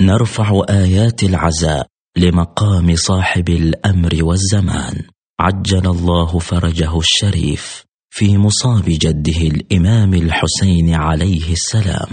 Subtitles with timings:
[0.00, 1.86] نرفع آيات العزاء
[2.16, 5.02] لمقام صاحب الأمر والزمان.
[5.40, 12.08] عجل الله فرجه الشريف في مصاب جده الإمام الحسين عليه السلام.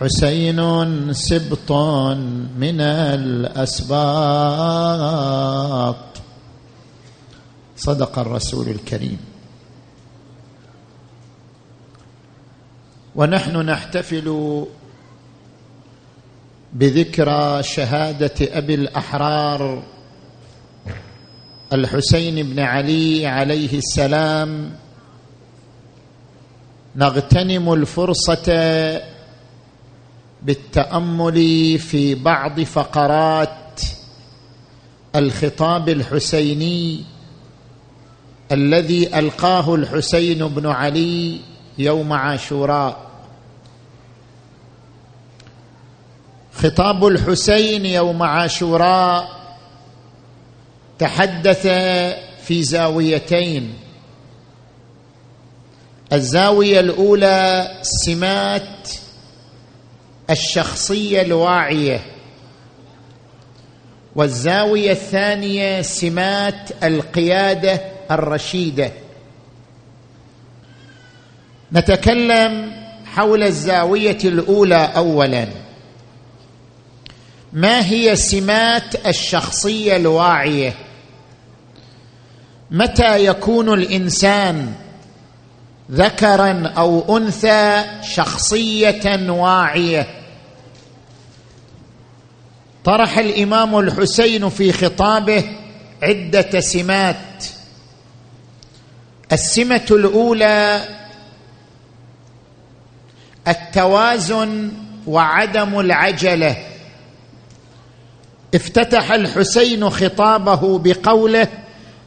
[0.00, 0.60] حسين
[1.12, 1.72] سبط
[2.58, 3.98] من الأسباط
[7.78, 9.18] صدق الرسول الكريم.
[13.16, 14.66] ونحن نحتفل
[16.72, 19.82] بذكرى شهادة أبي الأحرار
[21.72, 24.72] الحسين بن علي عليه السلام.
[26.96, 28.48] نغتنم الفرصة
[30.42, 33.80] بالتأمل في بعض فقرات
[35.16, 37.04] الخطاب الحسيني
[38.52, 41.40] الذي ألقاه الحسين بن علي
[41.78, 43.08] يوم عاشوراء.
[46.54, 49.28] خطاب الحسين يوم عاشوراء
[50.98, 51.66] تحدث
[52.44, 53.74] في زاويتين.
[56.12, 58.88] الزاوية الأولى سمات
[60.30, 62.00] الشخصية الواعية.
[64.16, 68.92] والزاوية الثانية سمات القيادة الرشيدة.
[71.72, 72.72] نتكلم
[73.06, 75.46] حول الزاوية الأولى اولا.
[77.52, 80.74] ما هي سمات الشخصية الواعية؟
[82.70, 84.74] متى يكون الإنسان
[85.90, 90.06] ذكرا أو أنثى شخصية واعية؟
[92.84, 95.44] طرح الإمام الحسين في خطابه
[96.02, 97.16] عدة سمات.
[99.32, 100.88] السمة الأولى
[103.48, 104.72] التوازن
[105.06, 106.56] وعدم العجلة.
[108.54, 111.48] افتتح الحسين خطابه بقوله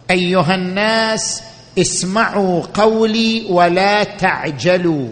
[0.09, 1.44] أيها الناس
[1.80, 5.08] اسمعوا قولي ولا تعجلوا.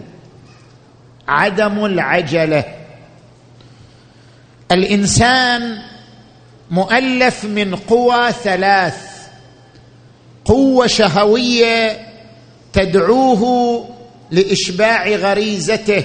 [1.28, 2.64] عدم العجلة.
[4.72, 5.82] الإنسان
[6.70, 9.09] مؤلف من قوى ثلاث
[10.50, 11.98] قوة شهوية
[12.72, 13.84] تدعوه
[14.30, 16.04] لإشباع غريزته.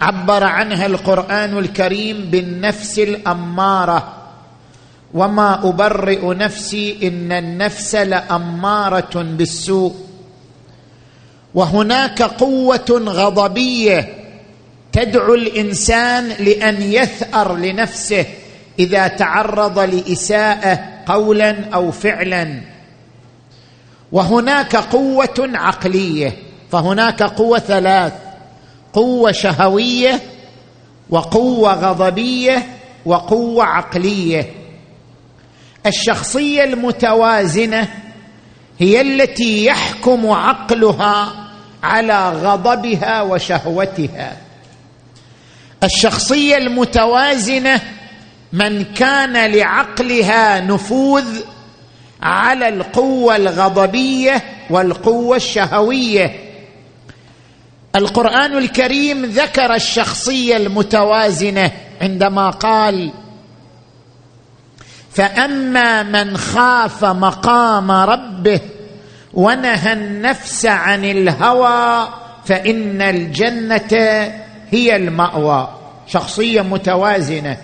[0.00, 4.14] عبر عنها القرآن الكريم بالنفس الأمارة.
[5.14, 9.94] وما أبرئ نفسي إن النفس لأمارة بالسوء.
[11.54, 14.14] وهناك قوة غضبية
[14.92, 18.26] تدعو الإنسان لأن يثأر لنفسه
[18.78, 22.71] إذا تعرض لإساءة قولا أو فعلا.
[24.12, 26.36] وهناك قوة عقلية
[26.70, 28.12] فهناك قوة ثلاث
[28.92, 30.20] قوة شهوية
[31.10, 32.66] وقوة غضبية
[33.06, 34.50] وقوة عقلية.
[35.86, 37.88] الشخصية المتوازنة
[38.78, 41.32] هي التي يحكم عقلها
[41.82, 44.36] على غضبها وشهوتها.
[45.84, 47.80] الشخصية المتوازنة
[48.52, 51.40] من كان لعقلها نفوذ
[52.22, 56.52] على القوة الغضبية والقوة الشهوية.
[57.96, 61.70] القرآن الكريم ذكر الشخصية المتوازنة
[62.02, 63.12] عندما قال
[65.10, 68.60] فأما من خاف مقام ربه
[69.34, 72.08] ونهى النفس عن الهوى
[72.44, 73.92] فإن الجنة
[74.70, 75.68] هي المأوى.
[76.06, 77.56] شخصية متوازنة.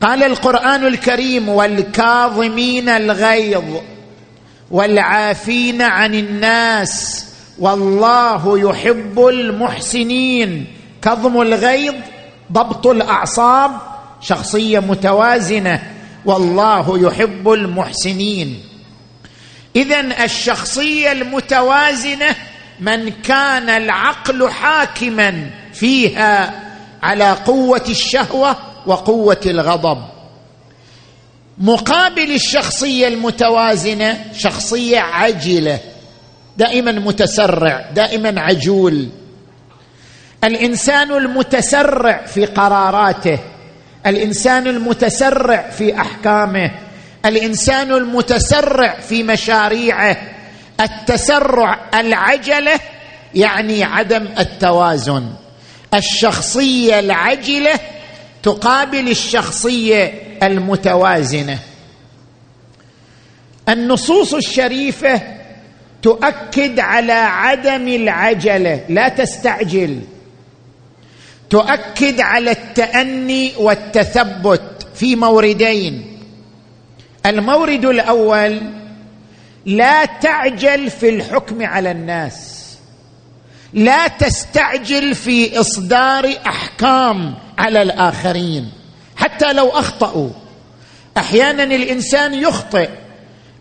[0.00, 3.64] قال القرآن الكريم والكاظمين الغيظ
[4.70, 7.26] والعافين عن الناس
[7.58, 10.66] والله يحب المحسنين.
[11.02, 11.94] كظم الغيظ
[12.52, 13.70] ضبط الأعصاب
[14.20, 15.82] شخصية متوازنة
[16.24, 18.62] والله يحب المحسنين.
[19.76, 22.36] اذا الشخصية المتوازنة
[22.80, 26.62] من كان العقل حاكما فيها
[27.02, 29.98] على قوة الشهوة وقوة الغضب.
[31.58, 35.78] مقابل الشخصية المتوازنة شخصية عجله
[36.56, 39.08] دائما متسرع دائما عجول.
[40.44, 43.38] الإنسان المتسرع في قراراته
[44.06, 46.70] الإنسان المتسرع في أحكامه
[47.24, 50.16] الإنسان المتسرع في مشاريعه.
[50.80, 52.80] التسرع العجلة
[53.34, 55.26] يعني عدم التوازن.
[55.94, 57.80] الشخصية العجلة
[58.42, 61.58] تقابل الشخصية المتوازنة.
[63.68, 65.22] النصوص الشريفة
[66.02, 70.00] تؤكد على عدم العجله لا تستعجل.
[71.50, 76.18] تؤكد على التأني والتثبت في موردين.
[77.26, 78.60] المورد الأول
[79.66, 82.60] لا تعجل في الحكم على الناس.
[83.72, 87.34] لا تستعجل في إصدار أحكام.
[87.60, 88.72] على الآخرين
[89.16, 90.30] حتى لو أخطأوا.
[91.16, 92.88] أحيانا الإنسان يخطئ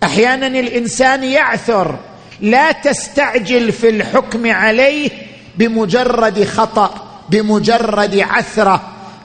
[0.04, 2.00] أحيانا الإنسان يعثر.
[2.42, 5.10] لا تستعجل في الحكم عليه
[5.58, 8.82] بمجرد خطأ بمجرد عثرة.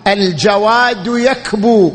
[0.06, 1.92] الجواد يكبو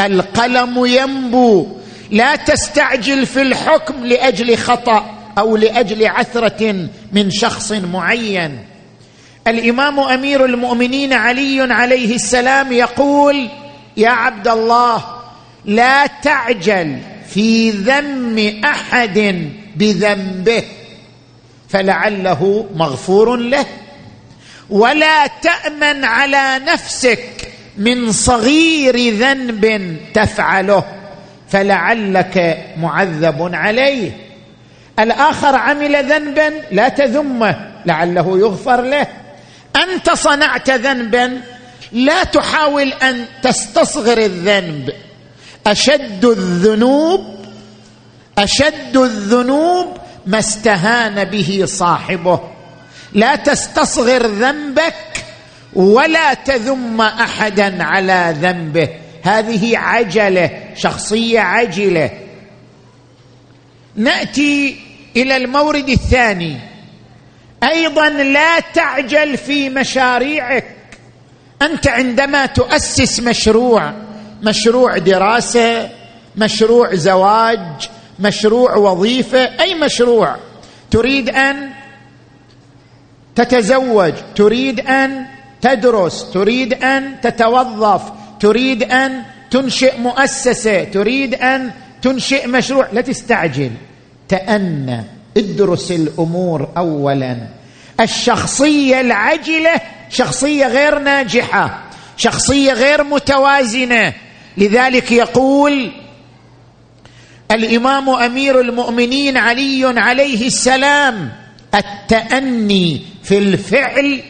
[0.00, 1.66] القلم ينبو.
[2.10, 8.73] لا تستعجل في الحكم لأجل خطأ أو لأجل عثرة من شخص معين.
[9.46, 13.48] الإمام أمير المؤمنين علي عليه السلام يقول
[13.96, 15.04] يا عبد الله
[15.64, 16.98] لا تعجل
[17.28, 20.62] في ذم أحد بذنبه
[21.68, 23.66] فلعله مغفور له.
[24.70, 27.48] ولا تأمن على نفسك
[27.78, 30.84] من صغير ذنب تفعله
[31.48, 34.10] فلعلك معذب عليه.
[34.98, 39.06] الآخر عمل ذنبا لا تذمه لعله يغفر له.
[39.76, 41.40] أنت صنعت ذنبا
[41.92, 44.92] لا تحاول أن تستصغر الذنب.
[45.66, 47.34] أشد الذنوب
[48.38, 52.40] أشد الذنوب ما استهان به صاحبه.
[53.12, 55.24] لا تستصغر ذنبك
[55.74, 58.88] ولا تذم احدا على ذنبه.
[59.22, 62.10] هذه عجلة شخصية عجلة.
[63.96, 64.80] نأتي
[65.16, 66.73] إلى المورد الثاني.
[67.62, 70.64] أيضا لا تعجل في مشاريعك.
[71.62, 73.92] أنت عندما تؤسس مشروع
[74.42, 75.90] مشروع دراسة
[76.36, 80.36] مشروع زواج مشروع وظيفة أي مشروع
[80.90, 81.70] تريد أن
[83.34, 85.26] تتزوج تريد أن
[85.60, 88.02] تدرس تريد أن تتوظف
[88.40, 91.70] تريد أن تنشئ مؤسسة تريد أن
[92.02, 93.70] تنشئ مشروع لا تستعجل.
[94.28, 95.04] تأنى.
[95.36, 97.36] ادرس الأمور اولا.
[98.00, 101.84] الشخصية العجلة شخصية غير ناجحة
[102.16, 104.12] شخصية غير متوازنة.
[104.56, 105.90] لذلك يقول
[107.50, 111.32] الإمام أمير المؤمنين علي عليه السلام
[111.74, 114.22] التأني في الفعل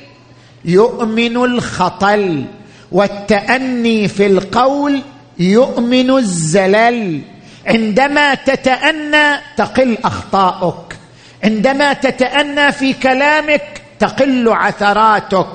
[0.65, 2.45] يؤمن الخطل
[2.93, 5.03] والتأني في القول
[5.39, 7.21] يؤمن الزلل.
[7.67, 10.84] عندما تتأنى تقل أخطاؤك.
[11.45, 15.47] عندما تتأنى في كلامك تقل عثراتك.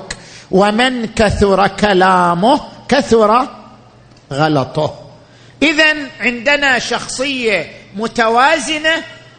[0.50, 3.48] ومن كثر كلامه كثر
[4.32, 4.94] غلطه.
[5.62, 8.94] اذا عندنا شخصية متوازنة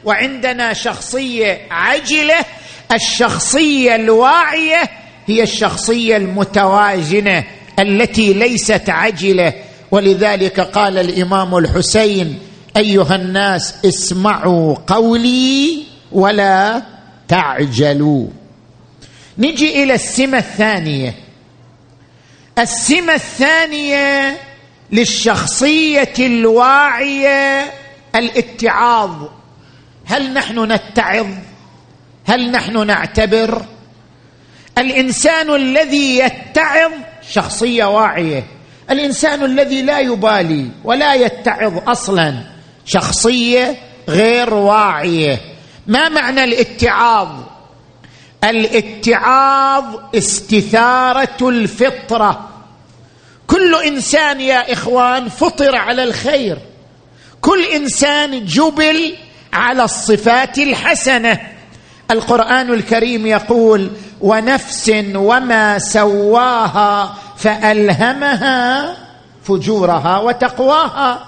[0.05, 2.45] وعندنا شخصية عجله
[2.93, 4.89] الشخصية الواعية
[5.27, 7.43] هي الشخصية المتوازنة
[7.79, 9.53] التي ليست عجله
[9.91, 12.39] ولذلك قال الإمام الحسين
[12.77, 15.90] أيها الناس اسمعوا قولي.
[16.11, 16.83] ولا
[17.27, 18.27] تعجلوا.
[19.37, 21.15] نجي إلى السمة الثانية.
[22.59, 24.37] السمة الثانية
[24.91, 27.71] للشخصية الواعية
[28.15, 29.27] الاتعاظ.
[30.05, 31.27] هل نحن نتعظ؟
[32.25, 33.65] هل نحن نعتبر؟
[34.77, 36.91] الإنسان الذي يتعظ
[37.31, 38.43] شخصية واعية.
[38.89, 42.43] الإنسان الذي لا يبالي ولا يتعظ أصلا
[42.85, 43.77] شخصية
[44.09, 45.50] غير واعية.
[45.91, 47.27] ما معنى الاتعاظ؟
[48.43, 52.49] الاتعاظ استثارة الفطرة.
[53.47, 56.57] كل إنسان يا إخوان فطر على الخير.
[57.41, 59.15] كل إنسان جبل
[59.53, 61.39] على الصفات الحسنة.
[62.11, 68.95] القرآن الكريم يقول ونفس وما سواها فألهمها
[69.43, 71.25] فجورها وتقواها.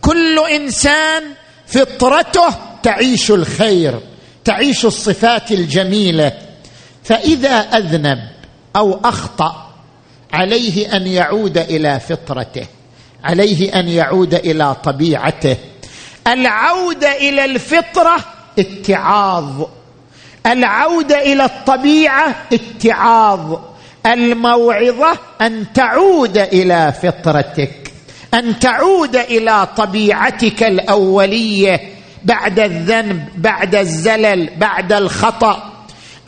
[0.00, 1.22] كل إنسان
[1.66, 4.00] فطرته تعيش الخير
[4.44, 6.32] تعيش الصفات الجميلة.
[7.04, 8.18] فإذا أذنب
[8.76, 9.70] أو أخطأ
[10.32, 12.66] عليه أن يعود إلى فطرته
[13.24, 15.56] عليه أن يعود إلى طبيعته.
[16.26, 18.16] العودة إلى الفطرة
[18.58, 19.62] اتعاظ.
[20.46, 23.58] العودة إلى الطبيعة اتعاظ.
[24.06, 27.92] الموعظة أن تعود إلى فطرتك
[28.34, 31.99] أن تعود إلى طبيعتك الأولية.
[32.24, 35.72] بعد الذنب بعد الزلل بعد الخطأ.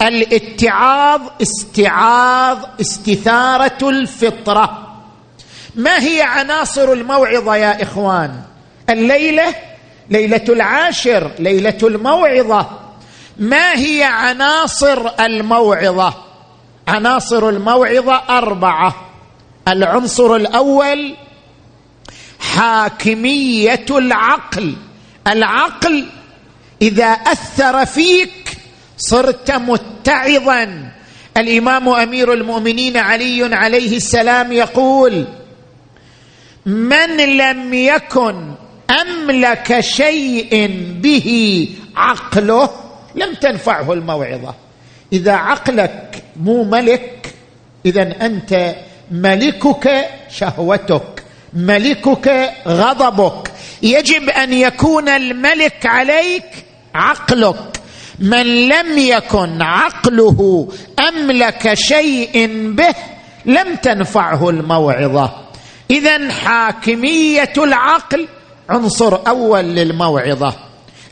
[0.02, 4.96] الاتعاظ استعاظ استثارة الفطرة.
[5.74, 8.42] ما هي عناصر الموعظة يا إخوان؟
[8.90, 9.54] الليلة
[10.10, 12.66] ليلة العاشر ليلة الموعظة.
[13.36, 16.14] ما هي عناصر الموعظة؟
[16.88, 18.94] عناصر الموعظة أربعة.
[19.68, 21.16] العنصر الأول
[22.40, 24.74] حاكمية العقل.
[25.26, 26.06] العقل
[26.82, 28.58] إذا أثر فيك
[28.98, 30.92] صرت متعظا.
[31.36, 35.24] الإمام أمير المؤمنين علي عليه السلام يقول
[36.66, 38.54] من لم يكن
[38.90, 40.70] أملك شيء
[41.02, 42.70] به عقله
[43.14, 44.54] لم تنفعه الموعظة.
[45.12, 47.34] إذا عقلك مو ملك
[47.86, 48.74] اذا أنت
[49.10, 53.51] ملكك شهوتك ملكك غضبك.
[53.82, 56.44] يجب أن يكون الملك عليك
[56.94, 57.80] عقلك.
[58.18, 60.68] من لم يكن عقله
[61.08, 62.94] أملك شيء به
[63.46, 65.32] لم تنفعه الموعظة.
[65.90, 68.28] اذا حاكمية العقل
[68.68, 70.54] عنصر أول للموعظة.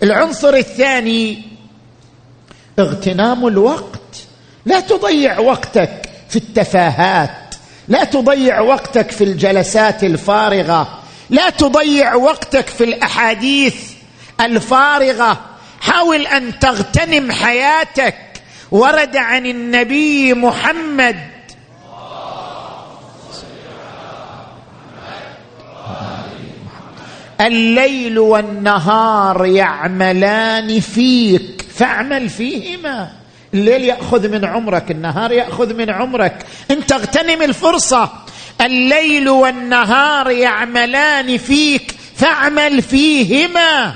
[0.02, 1.42] العنصر الثاني
[2.78, 4.00] اغتنام الوقت.
[4.66, 7.54] لا تضيع وقتك في التفاهات
[7.88, 10.99] لا تضيع وقتك في الجلسات الفارغة.
[11.30, 13.90] لا تضيع وقتك في الأحاديث
[14.40, 15.40] الفارغة.
[15.80, 18.16] حاول أن تغتنم حياتك.
[18.70, 21.16] ورد عن النبي محمد.
[27.40, 31.64] الليل والنهار يعملان فيك.
[31.74, 33.12] فاعمل فيهما.
[33.54, 36.46] الليل يأخذ من عمرك النهار يأخذ من عمرك.
[36.70, 38.10] انت اغتنم الفرصة
[38.60, 43.94] الليل والنهار يعملان فيك فاعمل فيهما.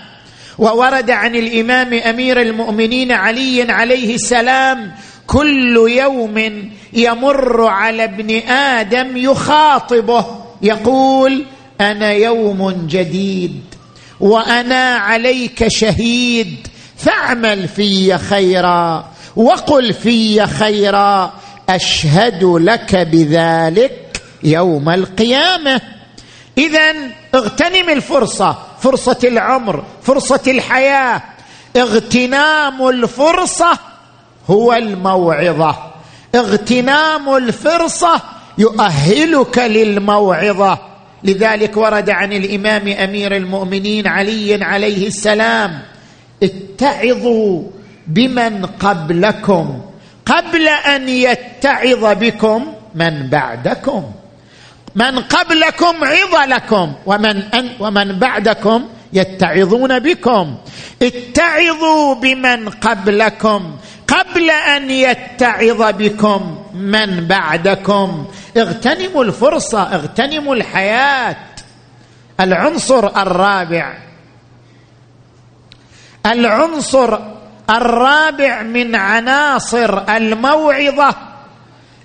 [0.58, 4.92] وورد عن الإمام أمير المؤمنين علي عليه السلام
[5.26, 10.26] كل يوم يمر على ابن آدم يخاطبه
[10.62, 11.44] يقول
[11.80, 13.60] أنا يوم جديد
[14.20, 16.66] وأنا عليك شهيد
[16.96, 21.32] فاعمل في خيرا وقل في خيرا
[21.68, 24.03] أشهد لك بذلك
[24.44, 25.80] يوم القيامة.
[26.58, 26.94] اذا
[27.34, 31.22] اغتنم الفرصة فرصة العمر فرصة الحياة.
[31.76, 33.78] اغتنام الفرصة
[34.50, 35.76] هو الموعظة.
[36.34, 38.20] اغتنام الفرصة
[38.58, 40.78] يؤهلك للموعظة.
[41.24, 45.82] لذلك ورد عن الإمام أمير المؤمنين علي عليه السلام
[46.42, 47.62] اتعظوا
[48.06, 49.80] بمن قبلكم
[50.26, 54.04] قبل أن يتعظ بكم من بعدكم.
[54.94, 60.56] من قبلكم عظ لكم ومن أن ومن بعدكم يتعظون بكم.
[61.02, 63.76] اتعظوا بمن قبلكم
[64.08, 68.26] قبل أن يتعظ بكم من بعدكم.
[68.56, 71.36] اغتنموا الفرصة اغتنموا الحياة.
[72.40, 73.98] العنصر الرابع
[76.26, 77.18] العنصر
[77.70, 81.33] الرابع من عناصر الموعظة.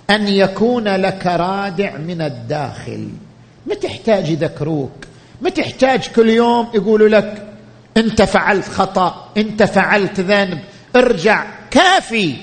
[0.10, 3.10] أن يكون لك رادع من الداخل.
[3.66, 4.92] ما تحتاج يذكروك.
[5.42, 7.46] ما تحتاج كل يوم يقولوا لك
[7.98, 10.60] أنت فعلت خطأ أنت فعلت ذنب.
[10.96, 12.36] ارجع كافي.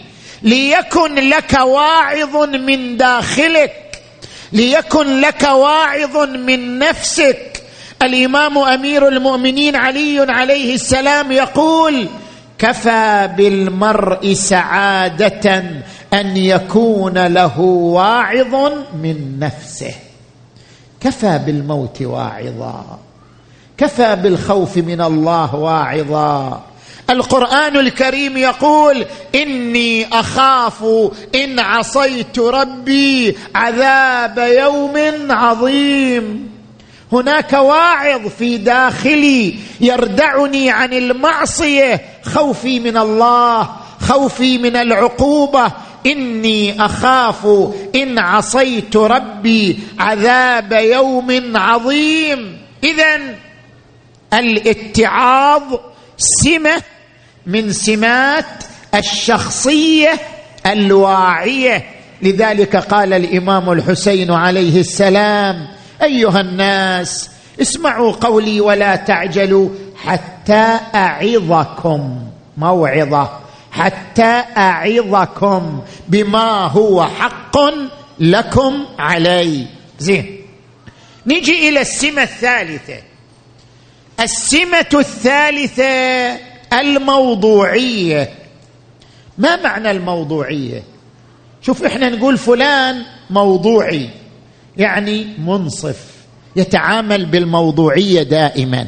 [0.43, 4.03] ليكن لك واعظ من داخلك.
[4.53, 7.63] ليكن لك واعظ من نفسك.
[8.03, 12.09] الإمام أمير المؤمنين علي عليه السلام يقول
[12.59, 15.63] كفى بالمرء سعادة
[16.21, 19.95] أن يكون له واعظ من نفسه.
[21.01, 22.99] كفى بالموت واعظا.
[23.79, 26.63] كفى بالخوف من الله واعظا.
[27.11, 29.05] القرآن الكريم يقول
[29.35, 30.85] إني أخاف
[31.35, 36.51] إن عصيت ربي عذاب يوم عظيم.
[37.13, 43.69] هناك واعظ في داخلي يردعني عن المعصية خوفي من الله
[44.01, 45.73] خوفي من العقوبة
[46.07, 47.47] إني أخاف
[47.95, 52.59] إن عصيت ربي عذاب يوم عظيم.
[52.85, 53.21] اذا
[54.35, 55.63] الاتعاظ
[56.17, 56.83] سمة
[57.47, 58.45] من سمات
[58.95, 60.19] الشخصية
[60.67, 61.85] الواعية.
[62.23, 65.69] لذلك قال الإمام الحسين عليه السلام
[66.03, 69.69] أيها الناس اسمعوا قولي ولا تعجلوا
[70.05, 72.19] حتى أعظكم
[72.57, 73.46] موعظة.
[73.77, 77.57] حتى أعظكم بما هو حق
[78.19, 79.67] لكم علي.
[79.99, 80.41] زين.
[81.27, 83.03] نجي إلى السمة الثالثة.
[84.21, 85.85] السمة الثالثة
[86.73, 88.35] الموضوعية.
[89.39, 90.83] ما معنى الموضوعية؟
[91.63, 94.11] شوف إحنا نقول فلان موضوعي
[94.77, 95.97] يعني منصف
[96.57, 98.87] يتعامل بالموضوعية دائما.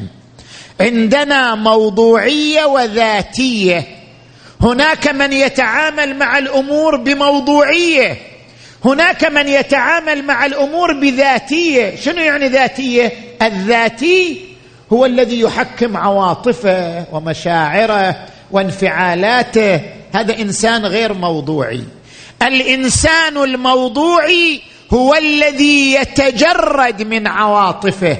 [0.81, 3.98] عندنا موضوعية وذاتية.
[4.61, 8.17] هناك من يتعامل مع الأمور بموضوعية.
[8.85, 11.95] هناك من يتعامل مع الأمور بذاتية.
[11.95, 14.41] شنو يعني ذاتية؟ الذاتي
[14.93, 18.15] هو الذي يحكم عواطفه ومشاعره
[18.51, 19.81] وانفعالاته.
[20.13, 21.83] هذا إنسان غير موضوعي.
[22.41, 24.61] الإنسان الموضوعي
[24.93, 28.17] هو الذي يتجرد من عواطفه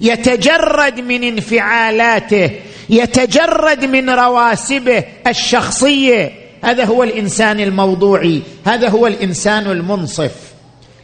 [0.00, 2.50] يتجرد من انفعالاته
[2.90, 6.32] يتجرد من رواسبه الشخصية.
[6.64, 8.42] هذا هو الإنسان الموضوعي.
[8.66, 10.32] هذا هو الإنسان المنصف.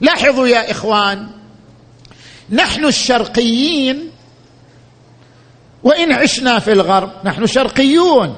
[0.00, 1.26] لاحظوا يا إخوان
[2.50, 4.10] نحن الشرقيين
[5.82, 8.36] وإن عشنا في الغرب نحن شرقيون.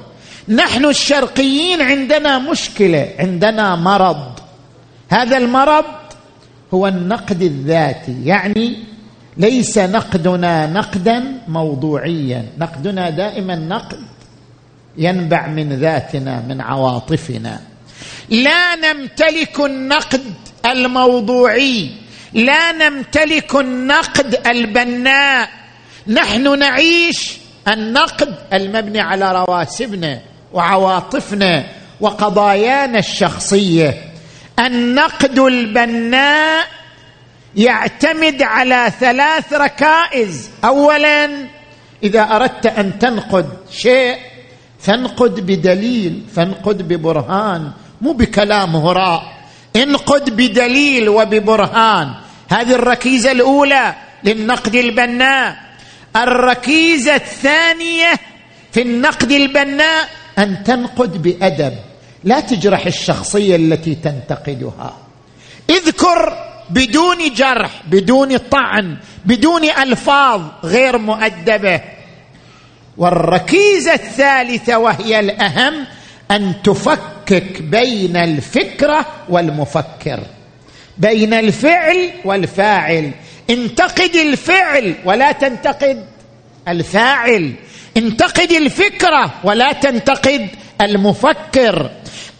[0.49, 4.39] نحن الشرقيين عندنا مشكلة عندنا مرض.
[5.09, 5.85] هذا المرض
[6.73, 8.83] هو النقد الذاتي يعني
[9.37, 12.45] ليس نقدنا نقدا موضوعيا.
[12.57, 13.99] نقدنا دائما نقد
[14.97, 17.61] ينبع من ذاتنا من عواطفنا.
[18.29, 20.33] لا نمتلك النقد
[20.65, 21.91] الموضوعي.
[22.33, 25.49] لا نمتلك النقد البناء.
[26.07, 30.19] نحن نعيش النقد المبني على رواسبنا
[30.53, 31.63] وعواطفنا
[32.01, 34.03] وقضايانا الشخصية.
[34.59, 36.76] النقد البناء
[37.55, 40.49] يعتمد على ثلاث ركائز.
[40.65, 41.29] اولا
[42.03, 44.17] إذا أردت أن تنقد شيء
[44.79, 49.37] فانقد بدليل فانقد ببرهان مو بكلام هراء.
[49.75, 52.13] انقد بدليل وببرهان.
[52.49, 55.57] هذه الركيزة الأولى للنقد البناء.
[56.15, 58.13] الركيزة الثانية
[58.71, 61.73] في النقد البناء أن تنقد بأدب.
[62.23, 64.97] لا تجرح الشخصية التي تنتقدها.
[65.69, 66.37] اذكر
[66.69, 71.81] بدون جرح بدون طعن بدون ألفاظ غير مؤدبة.
[72.97, 75.73] والركيزة الثالثة وهي الأهم
[76.31, 80.19] أن تفكك بين الفكرة والمفكر.
[80.97, 83.11] بين الفعل والفاعل.
[83.49, 86.05] انتقد الفعل ولا تنتقد
[86.67, 87.53] الفاعل.
[87.97, 90.47] انتقد الفكرة ولا تنتقد
[90.81, 91.89] المفكر.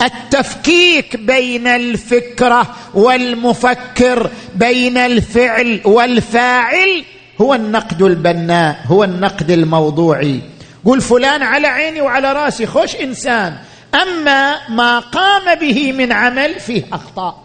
[0.02, 7.04] التفكيك بين الفكرة والمفكر بين الفعل والفاعل
[7.42, 10.42] هو النقد البناء هو النقد الموضوعي.
[10.86, 13.58] قل فلان على عيني وعلى راسي خوش إنسان.
[14.02, 17.44] أما ما قام به من عمل فيه أخطاء.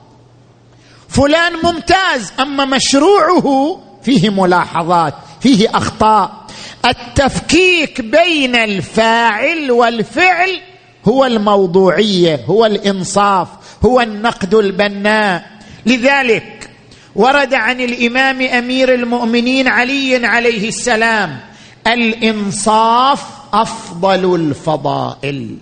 [1.09, 6.47] فلان ممتاز أما مشروعه فيه ملاحظات فيه أخطاء.
[6.87, 10.61] التفكيك بين الفاعل والفعل
[11.09, 13.49] هو الموضوعية هو الإنصاف
[13.85, 15.51] هو النقد البناء.
[15.87, 16.71] لذلك
[17.17, 21.41] ورد عن الإمام أمير المؤمنين علي عليه السلام
[21.87, 25.57] الإنصاف أفضل الفضائل.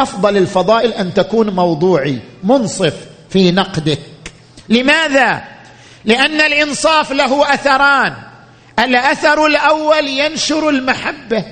[0.00, 2.94] أفضل الفضائل أن تكون موضوعي منصف
[3.30, 4.00] في نقدك.
[4.68, 5.44] لماذا؟
[6.04, 8.12] لأن الإنصاف له أثران.
[8.78, 11.44] الأثر الأول ينشر المحبة.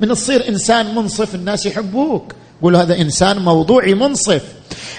[0.00, 2.34] من تصير إنسان منصف الناس يحبوك.
[2.62, 4.42] يقول هذا إنسان موضوعي منصف.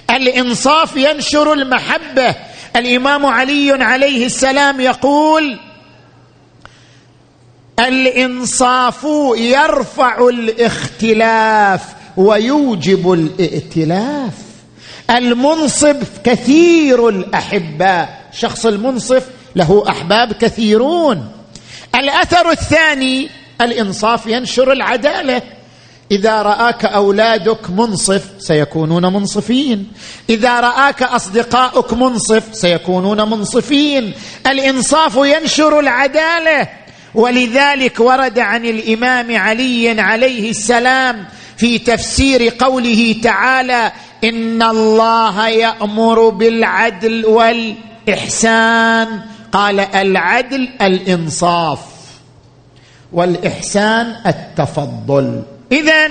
[0.09, 2.35] الإنصاف ينشر المحبة.
[2.75, 5.59] الإمام علي عليه السلام يقول
[7.79, 11.81] الإنصاف يرفع الاختلاف
[12.17, 14.33] ويوجب الائتلاف.
[15.09, 21.31] المنصف كثير الاحباء الشخص المنصف له أحباب كثيرون.
[21.95, 23.29] الأثر الثاني
[23.61, 25.41] الإنصاف ينشر العدالة.
[26.13, 29.91] إذا رآك أولادك منصف سيكونون منصفين.
[30.29, 34.13] إذا رآك أصدقاؤك منصف سيكونون منصفين.
[34.47, 36.69] الإنصاف ينشر العدالة
[37.15, 41.25] ولذلك ورد عن الإمام علي عليه السلام
[41.57, 43.91] في تفسير قوله تعالى
[44.23, 49.07] إن الله يأمر بالعدل والإحسان.
[49.51, 51.79] قال العدل الإنصاف
[53.13, 55.41] والإحسان التفضل.
[55.71, 56.09] اذا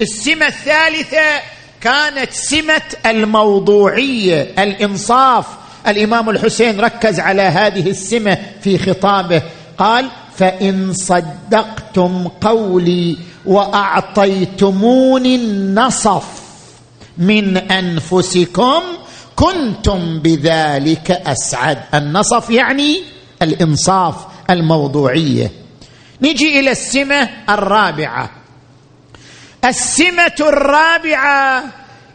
[0.00, 1.40] السمة الثالثة
[1.80, 5.46] كانت سمة الموضوعية الإنصاف.
[5.86, 9.42] الإمام الحسين ركز على هذه السمة في خطابه
[9.78, 16.24] قال فإن صدقتم قولي وأعطيتموني النصف
[17.18, 18.82] من أنفسكم
[19.36, 21.78] كنتم بذلك أسعد.
[21.94, 23.00] النصف يعني
[23.42, 24.14] الإنصاف
[24.50, 25.50] الموضوعية.
[26.22, 28.41] نجي إلى السمة الرابعة.
[29.64, 31.64] السمة الرابعة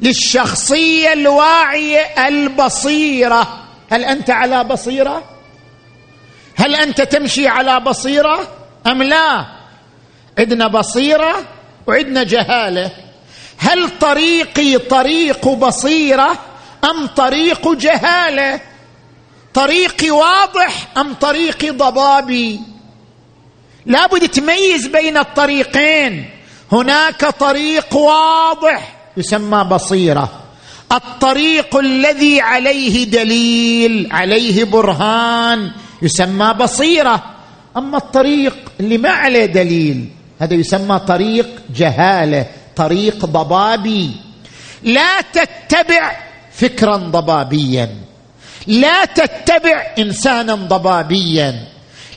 [0.02, 3.64] للشخصية الواعية البصيرة.
[3.92, 5.24] هل أنت على بصيرة؟
[6.56, 8.48] هل أنت تمشي على بصيرة
[8.88, 9.46] أم لا؟
[10.38, 11.46] عندنا بصيرة
[11.88, 12.92] وعندنا جهالة.
[13.58, 16.40] هل طريقي طريق بصيرة
[16.84, 18.60] أم طريق جهالة؟
[19.54, 22.60] طريقي واضح أم طريقي ضبابي؟
[23.86, 26.30] لابد تميز بين الطريقين.
[26.72, 30.30] هناك طريق واضح يسمى بصيرة.
[30.92, 37.24] الطريق الذي عليه دليل عليه برهان يسمى بصيرة.
[37.78, 44.12] أما الطريق اللي ما عليه دليل هذا يسمى طريق جهالة طريق ضبابي.
[44.84, 46.18] لا تتبع
[46.52, 47.96] فكرا ضبابيا.
[48.68, 51.68] لا تتبع انسانا ضبابيا.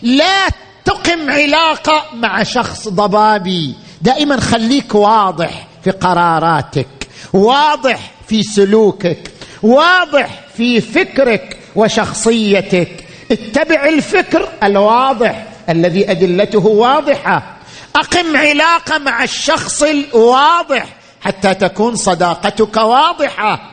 [0.02, 0.48] لا
[0.84, 3.74] تقم علاقة مع شخص ضبابي.
[4.00, 9.30] دائما خليك واضح في قراراتك واضح في سلوكك
[9.62, 13.04] واضح في فكرك وشخصيتك.
[13.30, 17.56] اتبع الفكر الواضح الذي أدلته واضحة.
[17.96, 20.84] أقم علاقة مع الشخص الواضح
[21.20, 23.70] حتى تكون صداقتك واضحة.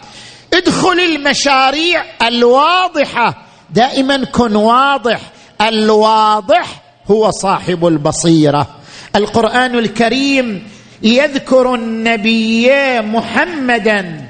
[0.53, 3.45] ادخل المشاريع الواضحة.
[3.69, 5.21] دائما كن واضح.
[5.61, 8.76] الواضح هو صاحب البصيرة.
[9.17, 10.67] القرآن الكريم
[11.03, 14.29] يذكر النبي محمدا.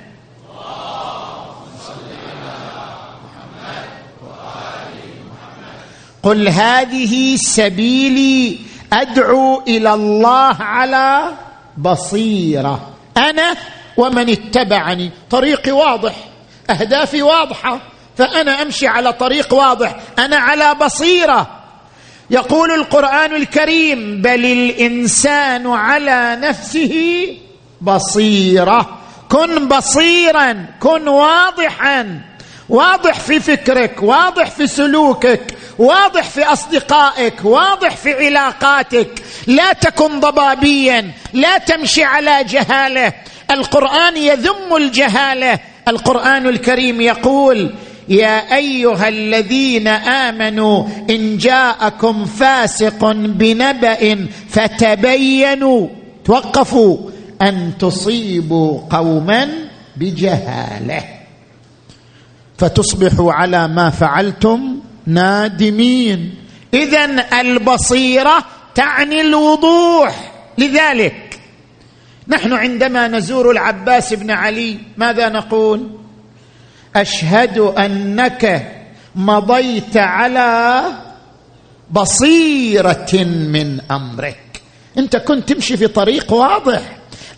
[6.23, 8.59] قل هذه سبيلي
[8.93, 11.31] أدعو إلى الله على
[11.77, 12.89] بصيرة.
[13.17, 13.55] أنا
[13.97, 15.11] ومن اتبعني.
[15.29, 16.15] طريقي واضح.
[16.69, 17.79] أهدافي واضحة.
[18.17, 19.95] فأنا أمشي على طريق واضح.
[20.19, 21.56] أنا على بصيرة.
[22.29, 27.27] يقول القرآن الكريم بل الإنسان على نفسه
[27.81, 28.97] بصيرة.
[29.29, 32.21] كن بصيرا كن واضحا.
[32.69, 39.23] واضح في فكرك واضح في سلوكك واضح في أصدقائك واضح في علاقاتك.
[39.47, 43.13] لا تكن ضبابيا لا تمشي على جهالة.
[43.51, 45.59] القرآن يذم الجهالة.
[45.87, 47.73] القرآن الكريم يقول
[48.09, 55.87] يا أيها الذين آمنوا إن جاءكم فاسق بنبأ فتبينوا
[56.25, 56.97] توقفوا
[57.41, 59.49] أن تصيبوا قوما
[59.97, 61.03] بجهالة.
[62.57, 66.35] فتصبحوا على ما فعلتم نادمين.
[66.73, 67.05] اذا
[67.41, 70.31] البصيرة تعني الوضوح.
[70.57, 71.39] لذلك
[72.27, 75.89] نحن عندما نزور العباس بن علي ماذا نقول؟
[76.97, 78.71] أشهد أنك
[79.15, 80.81] مضيت على
[81.91, 84.61] بصيرة من أمرك.
[84.97, 86.81] أنت كنت تمشي في طريق واضح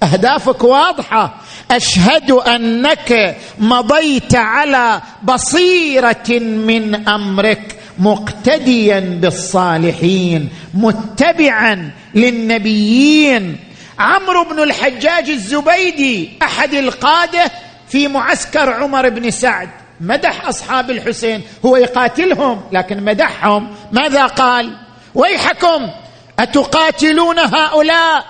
[0.04, 1.36] أهدافك واضحة.
[1.72, 7.76] أشهد أنك مضيت على بصيرة من أمرك.
[8.00, 13.58] مقتديا بالصالحين متبعا للنبيين.
[14.00, 17.52] عمرو بن الحجاج الزبيدي أحد القادة
[17.90, 19.70] في معسكر عمر بن سعد.
[20.02, 23.76] مدح أصحاب الحسين هو يقاتلهم لكن مدحهم.
[23.92, 24.78] ماذا قال؟
[25.16, 25.90] ويحكم
[26.40, 28.26] أتقاتلون هؤلاء؟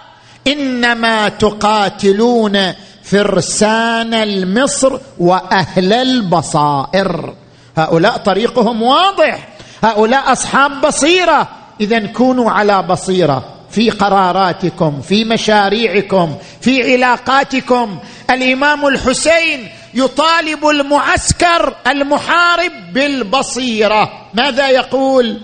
[0.47, 7.33] إنما تقاتلون فرسان المصر وأهل البصائر.
[7.77, 9.47] هؤلاء طريقهم واضح.
[9.83, 11.47] هؤلاء أصحاب بصيرة.
[11.81, 13.58] اذا كونوا على بصيرة.
[13.71, 17.99] في قراراتكم في مشاريعكم في علاقاتكم.
[18.29, 24.11] الإمام الحسين يطالب المعسكر المحارب بالبصيرة.
[24.33, 25.37] ماذا يقول؟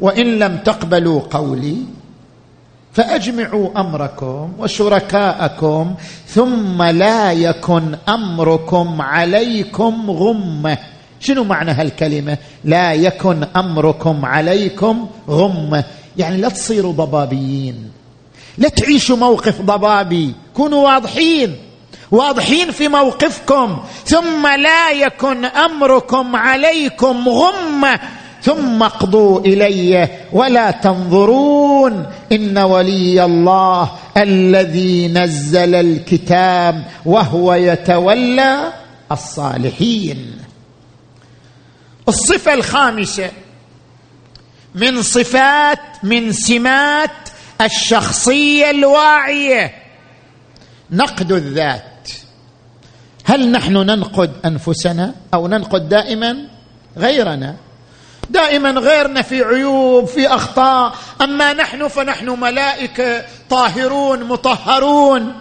[0.00, 1.76] وإن لم تقبلوا قولي
[2.92, 5.94] فأجمعوا أمركم وشركاءكم
[6.26, 10.78] ثم لا يكن أمركم عليكم غمة.
[11.20, 15.84] شنو معنى هالكلمة؟ لا يكن أمركم عليكم غمة.
[16.16, 17.90] يعني لا تصيروا ضبابيين.
[18.58, 20.34] لا تعيشوا موقف ضبابي.
[20.54, 21.56] كونوا واضحين.
[22.10, 23.78] واضحين في موقفكم.
[24.04, 28.00] ثم لا يكن أمركم عليكم غمة.
[28.42, 32.06] ثم اقضوا إلي ولا تنظرون.
[32.32, 38.72] إن ولي الله الذي نزل الكتاب وهو يتولى
[39.12, 40.38] الصالحين.
[42.08, 43.30] الصفة الخامسة.
[44.74, 47.10] من صفات من سمات
[47.60, 49.74] الشخصية الواعية.
[50.90, 52.10] نقد الذات.
[53.24, 56.36] هل نحن ننقد أنفسنا أو ننقد دائما؟
[56.98, 57.56] غيرنا.
[58.30, 60.94] دائما غيرنا في عيوب في أخطاء.
[61.20, 65.32] أما نحن فنحن ملائكة طاهرون مطهرون.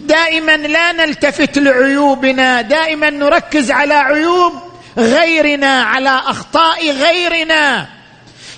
[0.00, 2.62] دائما لا نلتفت لعيوبنا.
[2.62, 4.52] دائما نركز على عيوب
[4.98, 7.99] غيرنا على أخطاء غيرنا.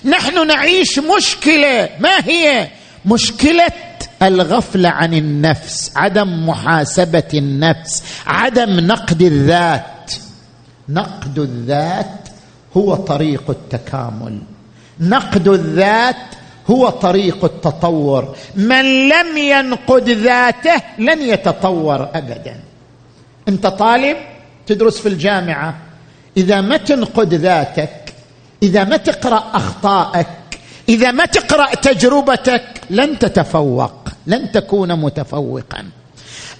[0.04, 1.88] نحن نعيش مشكلة.
[2.00, 2.68] ما هي؟
[3.06, 3.72] مشكلة
[4.22, 10.12] الغفلة عن النفس عدم محاسبة النفس عدم نقد الذات.
[10.88, 12.28] نقد الذات
[12.76, 14.38] هو طريق التكامل.
[15.00, 16.16] نقد الذات
[16.70, 18.36] هو طريق التطور.
[18.56, 22.60] من لم ينقد ذاته لن يتطور ابدا.
[23.48, 24.16] أنت طالب
[24.66, 25.76] تدرس في الجامعة.
[26.36, 28.01] إذا ما تنقد ذاتك
[28.62, 30.26] إذا ما تقرأ أخطائك
[30.88, 33.92] إذا ما تقرأ تجربتك لن تتفوق
[34.26, 35.84] لن تكون متفوقا.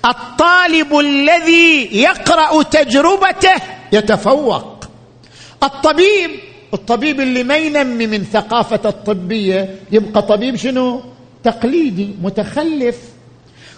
[0.05, 3.55] الطالب الذي يقرأ تجربته
[3.93, 4.85] يتفوق.
[5.63, 6.31] الطبيب
[6.75, 11.03] الطبيب اللي ما ينمي من ثقافة الطبية يبقى طبيب شنو؟
[11.45, 12.97] تقليدي متخلف.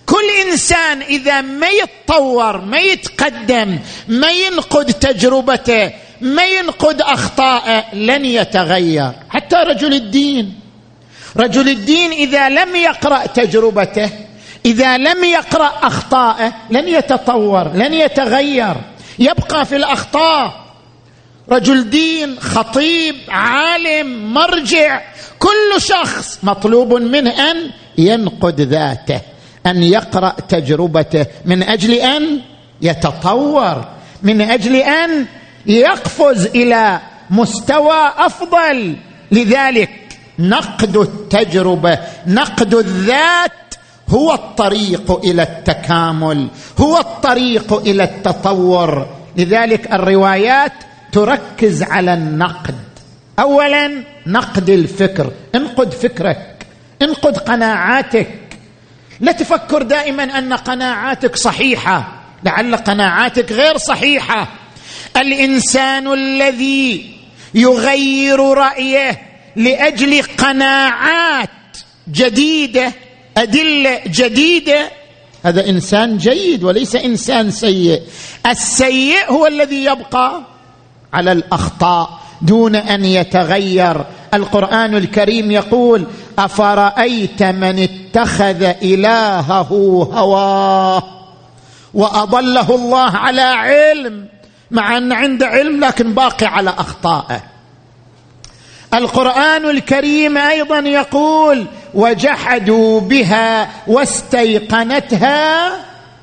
[0.07, 9.13] كل إنسان إذا ما يتطور ما يتقدم ما ينقد تجربته ما ينقد اخطائه لن يتغير.
[9.31, 10.61] حتى رجل الدين.
[11.37, 14.11] رجل الدين إذا لم يقرأ تجربته
[14.67, 18.75] إذا لم يقرأ اخطائه لن يتطور لن يتغير.
[19.19, 20.65] يبقى في الأخطاء.
[21.51, 25.01] رجل دين خطيب عالم مرجع
[25.39, 29.21] كل شخص مطلوب منه أن ينقد ذاته
[29.67, 31.27] أن يقرأ تجربته.
[31.45, 32.41] من أجل أن
[32.83, 33.85] يتطور.
[34.23, 35.27] من أجل أن
[35.67, 37.01] يقفز إلى
[37.31, 38.97] مستوى أفضل.
[39.33, 39.91] لذلك
[40.39, 43.75] نقد التجربة نقد الذات
[44.09, 46.49] هو الطريق إلى التكامل
[46.81, 49.07] هو الطريق إلى التطور.
[49.37, 50.73] لذلك الروايات
[51.13, 52.75] تركز على النقد.
[53.39, 55.31] اولا نقد الفكر.
[55.55, 56.67] انقد فكرك
[57.03, 58.39] انقد قناعاتك.
[59.21, 62.13] لا تفكر دائما أن قناعاتك صحيحة
[62.45, 64.49] لعل قناعاتك غير صحيحة.
[65.17, 67.15] الإنسان الذي
[67.55, 69.23] يغير رأيه
[69.57, 71.49] لأجل قناعات
[72.11, 72.93] جديدة
[73.37, 74.91] أدلة جديدة.
[75.45, 78.03] هذا إنسان جيد وليس إنسان سيء.
[78.47, 80.43] السيء هو الذي يبقى
[81.13, 84.05] على الأخطاء دون أن يتغير.
[84.35, 86.07] القرآن الكريم يقول
[86.39, 89.69] أفرأيت من اتخذ إلهه
[90.13, 91.03] هواه
[91.95, 94.34] وأضله الله على علم؟
[94.75, 97.43] مع أن عنده علم لكن باقي على أخطائه.
[98.95, 105.73] القرآن الكريم أيضا يقول وجحدوا بها واستيقنتها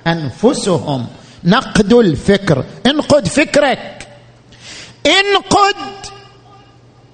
[0.08, 1.08] أنفسهم.
[1.44, 2.66] نقد الفكر.
[2.86, 4.08] انقد فكرك.
[5.06, 5.76] انقد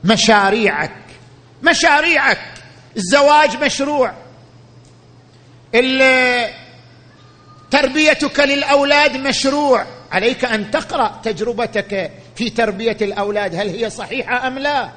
[0.03, 0.95] مشاريعك.
[1.63, 2.39] مشاريعك.
[2.97, 4.13] الزواج مشروع.
[7.71, 9.85] تربيتك للأولاد مشروع.
[10.11, 14.89] عليك أن تقرأ تجربتك في تربية الأولاد هل هي صحيحة أم لا؟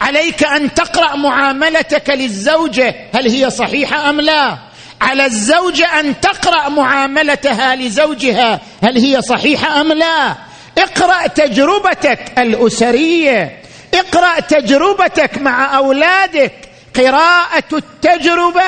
[0.00, 4.58] عليك أن تقرأ معاملتك للزوجة هل هي صحيحة أم لا؟
[5.00, 10.34] على الزوجه أن تقرأ معاملتها لزوجها هل هي صحيحة أم لا؟
[10.78, 13.60] اقرأ تجربتك الأسرية
[13.94, 16.52] اقرأ تجربتك مع أولادك.
[16.96, 18.62] قراءة التجربة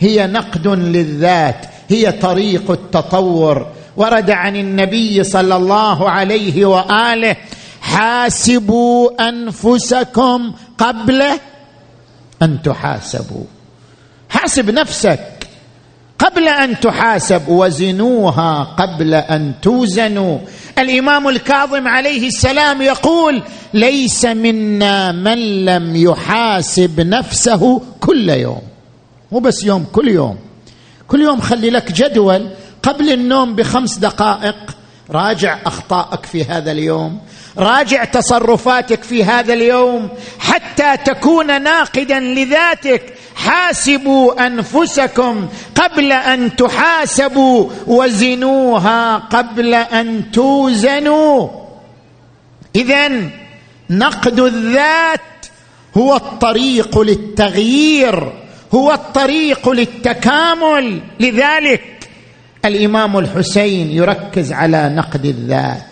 [0.00, 3.66] هي نقد للذات هي طريق التطور.
[3.98, 7.36] ورد عن النبي صلى الله عليه وآله
[7.80, 11.22] حاسبوا أنفسكم قبل
[12.42, 13.44] أن تحاسبوا.
[14.30, 15.48] حاسب نفسك
[16.18, 20.38] قبل أن تحاسب وزنوها قبل أن توزنوا.
[20.78, 23.42] الإمام الكاظم عليه السلام يقول
[23.74, 28.62] ليس منا من لم يحاسب نفسه كل يوم.
[29.32, 30.38] مو بس يوم كل يوم.
[31.08, 32.50] كل يوم خلي لك جدول
[32.88, 34.56] قبل النوم بخمس دقائق
[35.10, 37.20] راجع اخطائك في هذا اليوم
[37.58, 43.14] راجع تصرفاتك في هذا اليوم حتى تكون ناقدا لذاتك.
[43.36, 51.48] حاسبوا أنفسكم قبل أن تحاسبوا وزنوها قبل أن توزنوا.
[52.76, 53.30] اذا
[53.90, 55.46] نقد الذات
[55.96, 58.32] هو الطريق للتغيير
[58.74, 61.00] هو الطريق للتكامل.
[61.20, 61.97] لذلك
[62.64, 65.82] الإمام الحسين يركز على نقد الذات.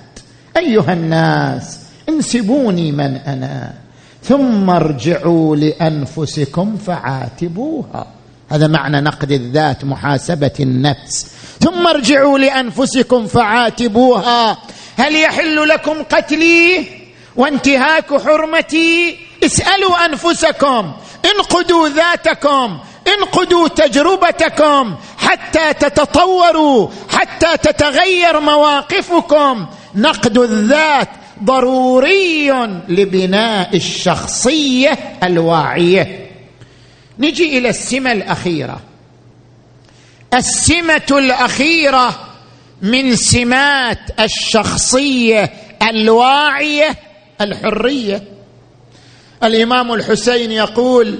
[0.57, 3.73] أيها الناس انسبوني من أنا
[4.23, 8.07] ثم ارجعوا لأنفسكم فعاتبوها.
[8.51, 11.27] هذا معنى نقد الذات محاسبة النفس.
[11.61, 14.59] ثم ارجعوا لأنفسكم فعاتبوها.
[14.97, 16.87] هل يحل لكم قتلي
[17.37, 20.93] وانتهاك حرمتي؟ اسألوا أنفسكم
[21.37, 22.79] انقدوا ذاتكم.
[23.09, 29.67] انقدوا تجربتكم حتى تتطوروا حتى تتغير مواقفكم.
[29.95, 31.09] نقد الذات
[31.45, 32.51] ضروري
[32.89, 36.31] لبناء الشخصية الواعية.
[37.19, 38.81] نجي إلى السمة الأخيرة.
[40.35, 42.15] السمة الأخيرة
[42.83, 46.97] من سمات الشخصية الواعية
[47.41, 48.23] الحرية.
[49.43, 51.19] الإمام الحسين يقول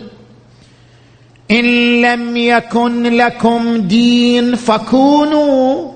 [1.51, 5.93] إن لم يكن لكم دين فكونوا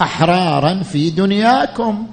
[0.00, 2.06] أحرارا في دنياكم.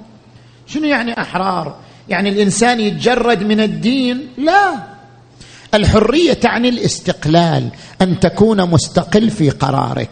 [0.66, 1.76] شنو يعني أحرار؟
[2.08, 4.74] يعني الإنسان يتجرد من الدين؟ لا.
[5.74, 7.68] الحرية تعني الاستقلال
[8.02, 10.10] أن تكون مستقل في قرارك.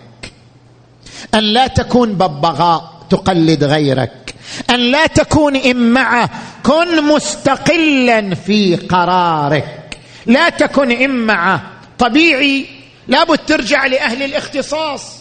[1.34, 4.34] أن لا تكون ببغاء تقلد غيرك.
[4.70, 6.30] أن لا تكون امعه
[6.62, 9.98] كن مستقلا في قرارك.
[10.26, 12.66] لا تكن امعه طبيعي
[13.08, 15.16] لابد ترجع لأهل الاختصاص.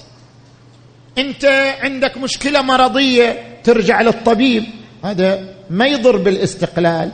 [1.18, 1.46] انت
[1.82, 4.64] عندك مشكلة مرضية ترجع للطبيب.
[5.04, 7.12] هذا ما يضر بالاستقلال.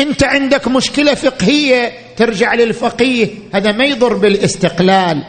[0.00, 3.28] انت عندك مشكلة فقهية ترجع للفقيه.
[3.54, 5.22] هذا ما يضر بالاستقلال.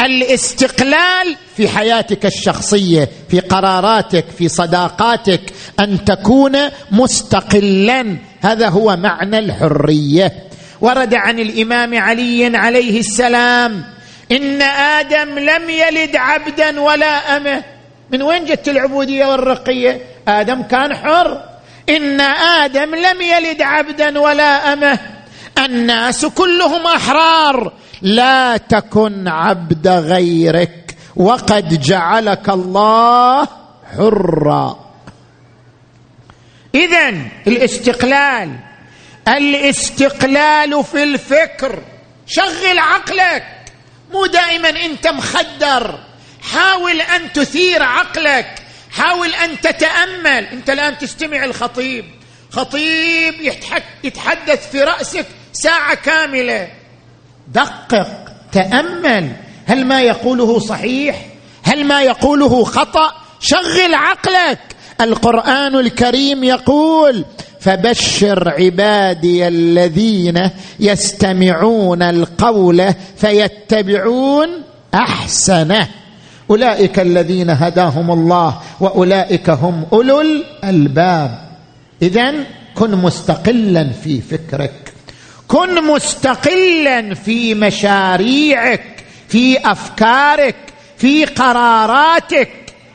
[0.00, 5.40] الاستقلال في حياتك الشخصية في قراراتك في صداقاتك
[5.80, 6.58] أن تكون
[6.90, 8.16] مستقلا.
[8.40, 10.32] هذا هو معنى الحرية.
[10.84, 13.84] ورد عن الإمام علي عليه السلام
[14.32, 17.62] إن آدم لم يلد عبدا ولا أمة.
[18.10, 21.42] من وين جت العبودية والرقية؟ آدم كان حر.
[21.88, 24.98] إن آدم لم يلد عبدا ولا أمة.
[25.58, 27.72] الناس كلهم أحرار.
[28.02, 33.48] لا تكن عبد غيرك وقد جعلك الله
[33.96, 34.78] حرا.
[36.74, 37.14] اذا
[37.46, 38.50] الاستقلال
[39.28, 41.82] الاستقلال في الفكر.
[42.26, 43.46] شغل عقلك.
[44.12, 45.98] مو دائما أنت مخدر.
[46.52, 48.62] حاول أن تثير عقلك.
[48.90, 50.44] حاول أن تتأمل.
[50.44, 52.04] أنت الآن تستمع الخطيب.
[52.50, 53.34] خطيب
[54.04, 56.68] يتحدث في رأسك ساعة كاملة.
[57.48, 58.24] دقق.
[58.52, 59.36] تأمل.
[59.66, 61.16] هل ما يقوله صحيح؟
[61.62, 64.58] هل ما يقوله خطأ؟ شغل عقلك.
[65.00, 67.24] القرآن الكريم يقول
[67.60, 74.48] فبشر عبادي الذين يستمعون القول فيتبعون
[74.94, 75.88] أحسنه.
[76.50, 81.38] أولئك الذين هداهم الله وأولئك هم أولو الألباب.
[82.02, 82.34] اذا
[82.74, 84.92] كن مستقلا في فكرك.
[85.48, 90.56] كن مستقلا في مشاريعك في أفكارك
[90.96, 92.50] في قراراتك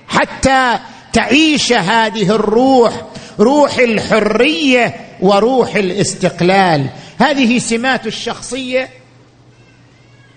[0.07, 0.79] حتى
[1.13, 3.06] تعيش هذه الروح
[3.39, 6.89] روح الحرية وروح الاستقلال.
[7.17, 8.89] هذه سمات الشخصية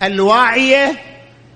[0.03, 0.93] الواعية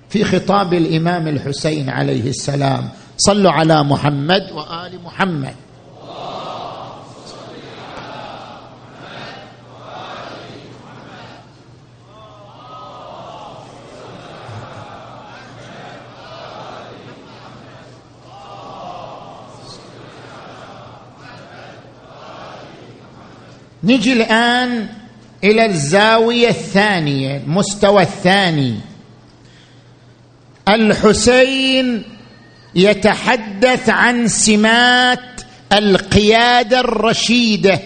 [0.09, 2.89] في خطاب الإمام الحسين عليه السلام.
[3.19, 5.55] صلوا على محمد وآل محمد.
[23.85, 24.89] نجي الآن
[25.45, 28.75] إلى الزاوية الثانية المستوى الثاني.
[30.69, 32.03] الحسين
[32.75, 35.41] يتحدث عن سمات
[35.73, 37.81] القيادة الرشيدة.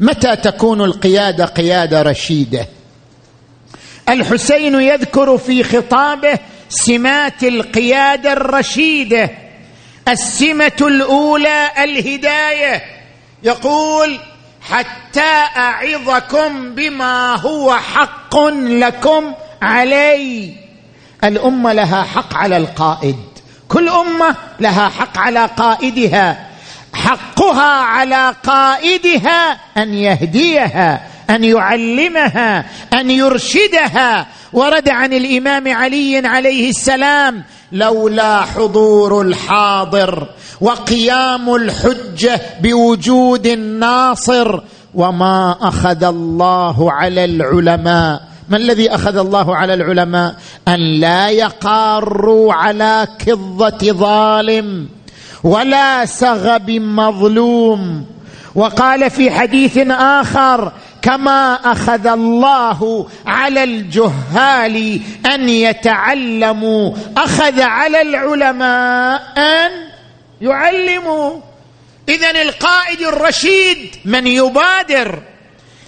[0.00, 2.66] متى تكون القيادة قيادة رشيدة؟
[4.08, 9.30] الحسين يذكر في خطابه سمات القيادة الرشيدة.
[10.08, 12.82] السمة الأولى الهداية.
[13.42, 14.18] يقول
[14.70, 19.32] حتى أعظكم بما هو حق لكم
[19.62, 20.54] علي.
[21.24, 23.16] الأمة لها حق على القائد.
[23.68, 26.46] كل أمة لها حق على قائدها.
[26.94, 34.26] حقها على قائدها أن يهديها أن يعلمها أن يرشدها.
[34.52, 40.28] ورد عن الإمام علي عليه السلام لولا حضور الحاضر
[40.62, 44.60] وقيام الحجة بوجود الناصر
[44.94, 48.22] وما أخذ الله على العلماء.
[48.48, 50.34] ما الذي أخذ الله على العلماء؟
[50.68, 54.88] أن لا يقاروا على كظة ظالم
[55.44, 58.06] ولا سغب مظلوم.
[58.54, 65.00] وقال في حديث آخر كما أخذ الله على الجهال
[65.34, 66.92] أن يتعلموا.
[67.16, 69.91] أخذ على العلماء أن
[70.42, 71.40] يعلموا
[72.08, 75.22] اذا القائد الرشيد من يبادر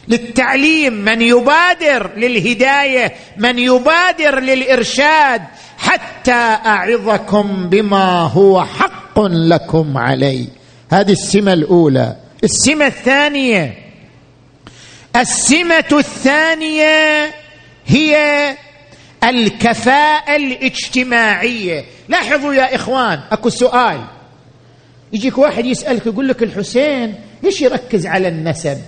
[0.08, 5.42] للتعليم من يبادر للهداية من يبادر للإرشاد
[5.78, 10.48] حتى أعظكم بما هو حق لكم علي.
[10.90, 12.16] هذه السمة الأولى.
[12.44, 13.74] السمة الثانية.
[15.16, 17.34] السمة الثانية
[17.86, 18.16] هي
[19.24, 21.84] الكفاءة الاجتماعية.
[22.08, 24.13] لاحظوا يا إخوان أكو سؤال.
[25.14, 28.78] يجيك واحد يسألك يقول لك الحسين ليش يركز على النسب؟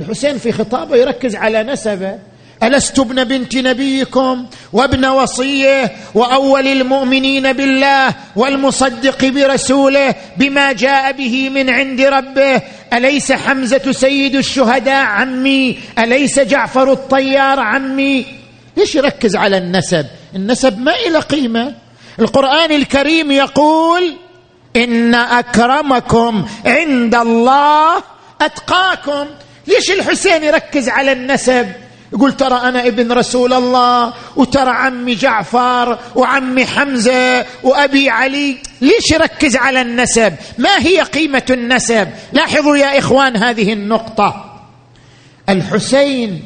[0.00, 2.18] الحسين في خطابه يركز على نسبه.
[2.62, 11.70] ألست ابن بنت نبيكم وابن وصيه وأول المؤمنين بالله والمصدق برسوله بما جاء به من
[11.70, 12.62] عند ربه؟
[12.92, 18.26] أليس حمزة سيد الشهداء عمي؟ أليس جعفر الطيار عمي؟
[18.76, 20.06] ليش يركز على النسب؟
[20.36, 21.74] النسب ما إلى قيمة.
[22.18, 24.12] القرآن الكريم يقول
[24.76, 28.02] إن أكرمكم عند الله
[28.40, 29.26] أتقاكم.
[29.66, 31.72] ليش الحسين يركز على النسب؟
[32.12, 38.56] يقول ترى أنا ابن رسول الله وترى عمي جعفر وعمي حمزة وأبي علي.
[38.80, 44.60] ليش يركز على النسب؟ ما هي قيمة النسب؟ لاحظوا يا إخوان هذه النقطة.
[45.48, 46.44] الحسين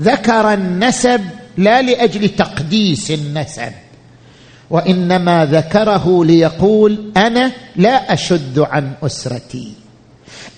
[0.00, 1.24] ذكر النسب
[1.56, 3.72] لا لأجل تقديس النسب.
[4.70, 9.72] وإنما ذكره ليقول أنا لا أشد عن أسرتي.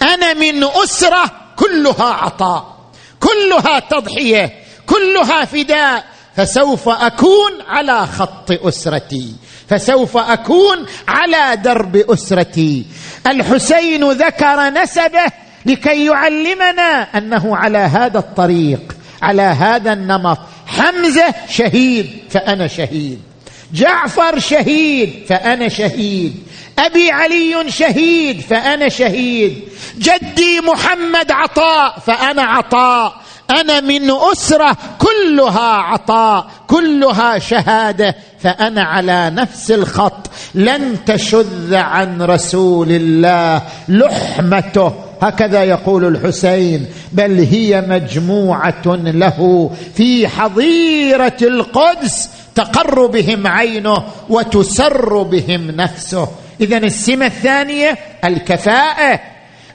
[0.03, 1.25] أنا من أسرة
[1.57, 2.79] كلها عطاء
[3.21, 4.53] كلها تضحية
[4.87, 6.05] كلها فداء.
[6.37, 9.35] فسوف أكون على خط أسرتي
[9.69, 12.87] فسوف أكون على درب أسرتي.
[13.27, 15.25] الحسين ذكر نسبه
[15.67, 20.39] لكي يعلمنا أنه على هذا الطريق على هذا النمط.
[20.67, 23.28] حمزة شهيد فأنا شهيد.
[23.73, 26.35] جعفر شهيد فأنا شهيد.
[26.79, 29.63] أبي علي شهيد فأنا شهيد.
[29.99, 33.21] جدي محمد عطاء فأنا عطاء.
[33.51, 40.31] أنا من أسرة كلها عطاء كلها شهادة فأنا على نفس الخط.
[40.55, 45.08] لن تشذ عن رسول الله لحمته.
[45.23, 55.71] هكذا يقول الحسين بل هي مجموعة له في حظيرة القدس تقر بهم عينه وتسر بهم
[55.71, 56.29] نفسه.
[56.61, 59.21] اذا السمة الثانية الكفاءة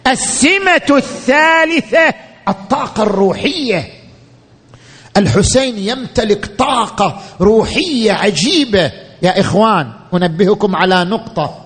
[0.08, 2.14] السمة الثالثة
[2.48, 3.90] الطاقة الروحية.
[5.18, 8.92] الحسين يمتلك طاقة روحية عجيبة.
[9.22, 11.66] يا إخوان أنبهكم على نقطة.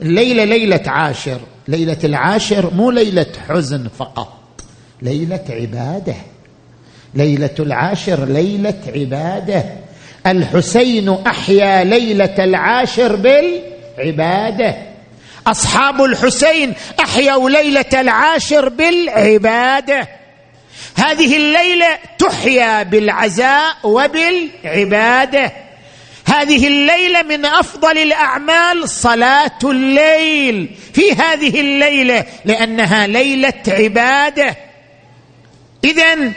[0.00, 1.40] الليلة ليلة عاشر.
[1.68, 4.40] ليلة العاشر مو ليلة حزن فقط
[5.02, 6.14] ليلة عبادة.
[7.14, 9.64] ليلة العاشر ليلة عبادة.
[10.26, 14.76] الحسين أحيا ليلة العاشر بالعبادة.
[15.46, 20.08] أصحاب الحسين أحيوا ليلة العاشر بالعبادة.
[20.96, 25.52] هذه الليلة تحيا بالعزاء وبالعبادة.
[26.24, 34.56] هذه الليلة من أفضل الأعمال صلاة الليل في هذه الليلة لأنها ليلة عبادة.
[35.84, 36.32] اذا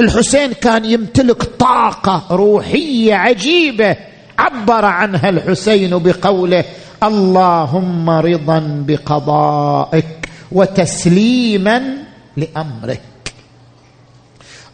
[0.00, 3.96] الحسين كان يمتلك طاقة روحية عجيبة.
[4.38, 6.64] عبر عنها الحسين بقوله
[7.02, 11.96] اللهم رضا بقضائك وتسليما
[12.36, 13.02] لأمرك.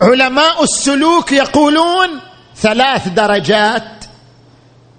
[0.03, 2.09] علماء السلوك يقولون
[2.57, 3.98] ثلاث درجات.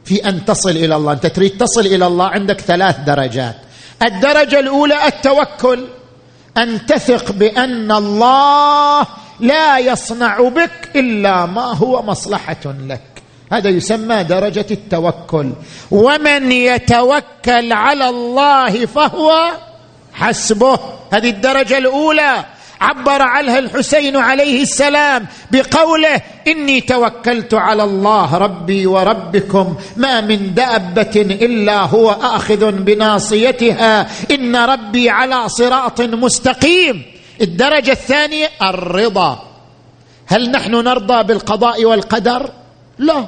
[0.10, 1.14] في أن تصل إلى الله.
[1.14, 3.56] أنت تريد تصل إلى الله عندك ثلاث درجات.
[4.04, 5.88] الدرجة الأولى التوكل.
[6.58, 9.08] أن تثق بأن الله
[9.40, 13.02] لا يصنع بك إلا ما هو مصلحة لك.
[13.52, 15.54] هذا يسمى درجة التوكل.
[15.92, 19.52] ومن يتوكل على الله فهو
[20.14, 20.80] حسبه.
[21.14, 22.46] هذه الدرجة الأولى.
[22.82, 31.16] عبر عنها الحسين عليه السلام بقوله إني توكلت على الله ربي وربكم ما من دابة
[31.16, 37.06] إلا هو آخذ بناصيتها إن ربي على صراط مستقيم.
[37.42, 39.40] الدرجة الثانية الرضا.
[40.28, 42.52] هل نحن نرضى بالقضاء والقدر؟
[42.98, 43.28] لا.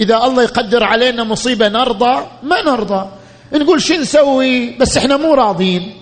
[0.00, 3.06] إذا الله يقدر علينا مصيبة نرضى؟ ما نرضى.
[3.52, 5.94] نقول شو نسوي؟ بس إحنا مو راضين.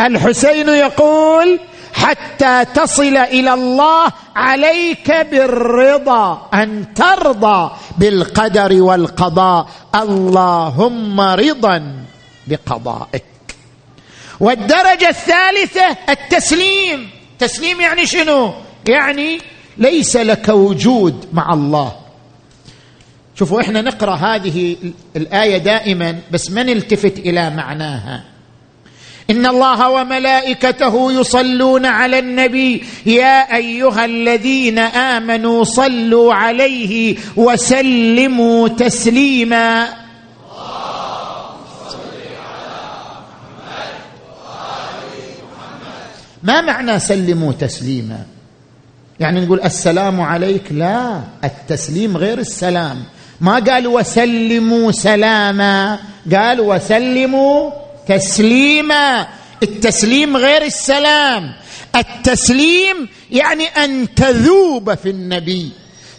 [0.00, 1.58] الحسين يقول
[1.96, 9.68] حتى تصل إلى الله عليك بالرضا أن ترضى بالقدر والقضاء.
[9.94, 12.04] اللهم رضا
[12.46, 13.24] بقضائك.
[14.40, 17.10] والدرجة الثالثة التسليم.
[17.38, 18.54] تسليم يعني شنو؟
[18.88, 19.40] يعني
[19.78, 21.96] ليس لك وجود مع الله.
[23.34, 24.76] شوفوا إحنا نقرأ هذه
[25.16, 28.35] الآية دائما بس ما نلتفت إلى معناها.
[29.30, 32.84] إن الله وملائكته يصلون على النبي.
[33.06, 39.88] يا أيها الذين آمنوا صلوا عليه وسلموا تسليما.
[46.42, 48.18] ما معنى سلموا تسليما؟
[49.20, 53.04] يعني نقول السلام عليك؟ لا التسليم غير السلام.
[53.40, 55.98] ما قال وسلموا سلاما
[56.34, 57.70] قال وسلموا
[58.08, 59.26] تسليما
[59.62, 61.52] التسليم غير السلام.
[61.96, 65.70] التسليم يعني أن تذوب في النبي.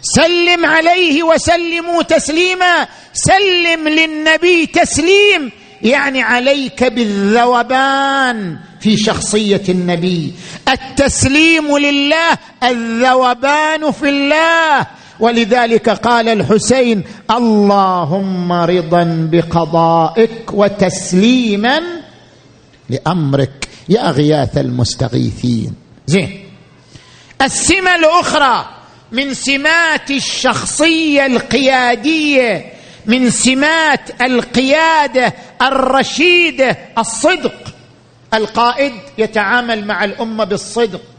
[0.02, 2.88] سلم عليه وسلموا تسليما.
[3.12, 5.50] سلم للنبي تسليم
[5.82, 10.32] يعني عليك بالذوبان في شخصية النبي.
[10.68, 14.86] التسليم لله الذوبان في الله.
[15.20, 21.80] ولذلك قال الحسين اللهم رضا بقضائك وتسليما
[22.90, 25.74] لأمرك يا غياث المستغيثين.
[26.06, 26.44] زين.
[27.42, 28.68] السمة الأخرى
[29.12, 32.72] من سمات الشخصية القيادية
[33.06, 37.74] من سمات القيادة الرشيدة الصدق.
[38.34, 41.17] القائد يتعامل مع الأمة بالصدق.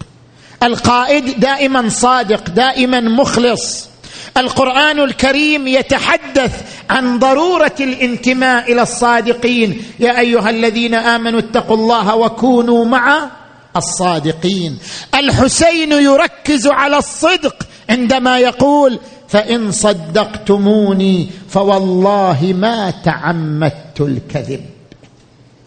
[0.64, 3.90] القائد دائما صادق دائما مخلص.
[4.38, 9.82] القرآن الكريم يتحدث عن ضرورة الانتماء إلى الصادقين.
[10.00, 13.30] يا أيها الذين آمنوا اتقوا الله وكونوا مع
[13.78, 14.78] الصادقين.
[15.16, 17.56] الحسين يركز على الصدق
[17.90, 24.79] عندما يقول فإن صدقتموني فوالله ما تعمدت الكذب.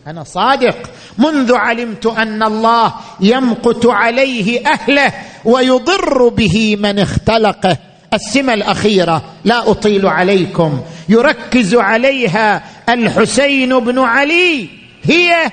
[0.06, 0.76] أنا صادق.
[1.18, 5.12] منذ علمت أن الله يمقت عليه أهله
[5.44, 7.76] ويضر به من اختلقه.
[8.14, 10.80] السمة الأخيرة لا أطيل عليكم.
[11.08, 14.68] يركز عليها الحسين بن علي.
[15.04, 15.52] هي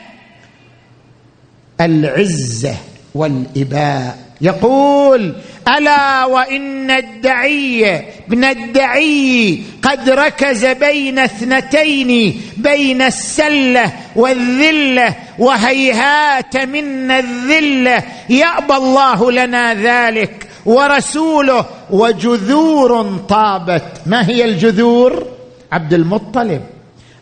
[1.81, 2.75] العزة
[3.15, 4.17] والإباء.
[4.41, 5.35] يقول
[5.77, 7.97] ألا وإن الدعي
[8.27, 18.03] ابن الدعي قد ركز بين اثنتين بين السلة والذلة وهيهات منا الذلة.
[18.29, 24.01] يأبى الله لنا ذلك ورسوله وجذور طابت.
[24.05, 25.27] ما هي الجذور؟
[25.71, 26.61] عبد المطلب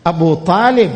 [0.08, 0.91] أبو طالب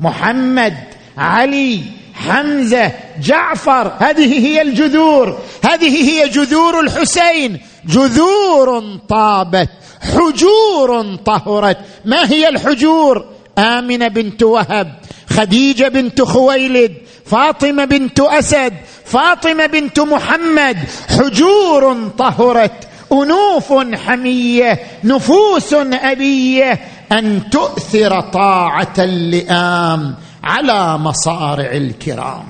[0.00, 0.76] محمد
[1.18, 1.80] علي
[2.16, 5.38] حمزة جعفر هذه هي الجذور.
[5.64, 7.60] هذه هي جذور الحسين.
[7.86, 9.68] جذور طابت
[10.00, 11.78] حجور طهرت.
[12.04, 13.24] ما هي الحجور؟
[13.58, 14.94] آمنة بنت وهب
[15.30, 16.94] خديجة بنت خويلد
[17.26, 18.72] فاطمة بنت أسد
[19.04, 20.76] فاطمة بنت محمد.
[21.08, 23.72] حجور طهرت أنوف
[24.06, 26.80] حمية نفوس أبية.
[27.12, 30.14] أن تؤثر طاعة اللئام.
[30.46, 32.46] على مصارع الكرام.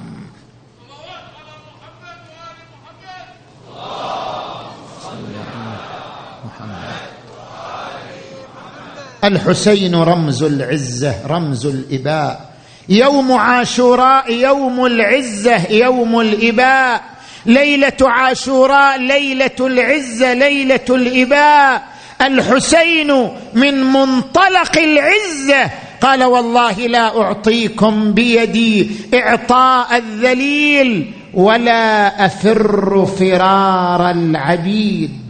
[9.24, 12.50] الحسين رمز العزة رمز الإباء.
[12.88, 17.02] يوم عاشوراء يوم العزة يوم الإباء.
[17.46, 21.82] ليلة عاشوراء ليلة العزة ليلة الإباء.
[22.20, 25.70] الحسين من منطلق العزة
[26.00, 35.20] قال والله لا أعطيكم بيدي إعطاء الذليل ولا أفر فرار العبيد.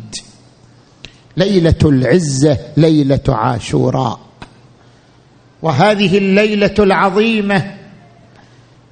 [1.37, 4.21] ليلة العزة ليلة عاشوراء.
[5.62, 7.75] وهذه الليلة العظيمة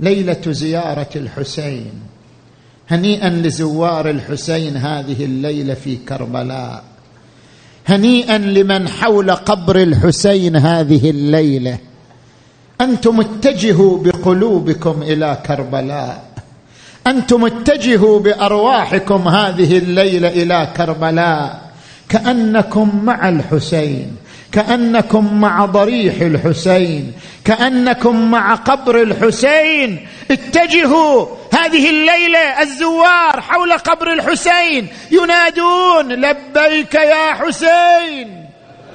[0.01, 1.93] ليلة زيارة الحسين.
[2.91, 6.85] هنيئا لزوار الحسين هذه الليلة في كربلاء.
[7.87, 11.79] هنيئا لمن حول قبر الحسين هذه الليلة.
[12.81, 16.25] أنتم اتجهوا بقلوبكم إلى كربلاء.
[17.07, 21.71] أنتم اتجهوا بأرواحكم هذه الليلة إلى كربلاء.
[22.09, 24.17] كأنكم مع الحسين.
[24.55, 27.13] كأنكم مع ضريح الحسين
[27.45, 30.07] كأنكم مع قبر الحسين.
[30.31, 38.45] اتجهوا هذه الليلة الزوار حول قبر الحسين ينادون لبيك يا حسين!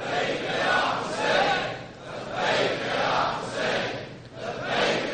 [0.06, 1.70] لبيك يا حسين
[4.40, 5.10] لبيك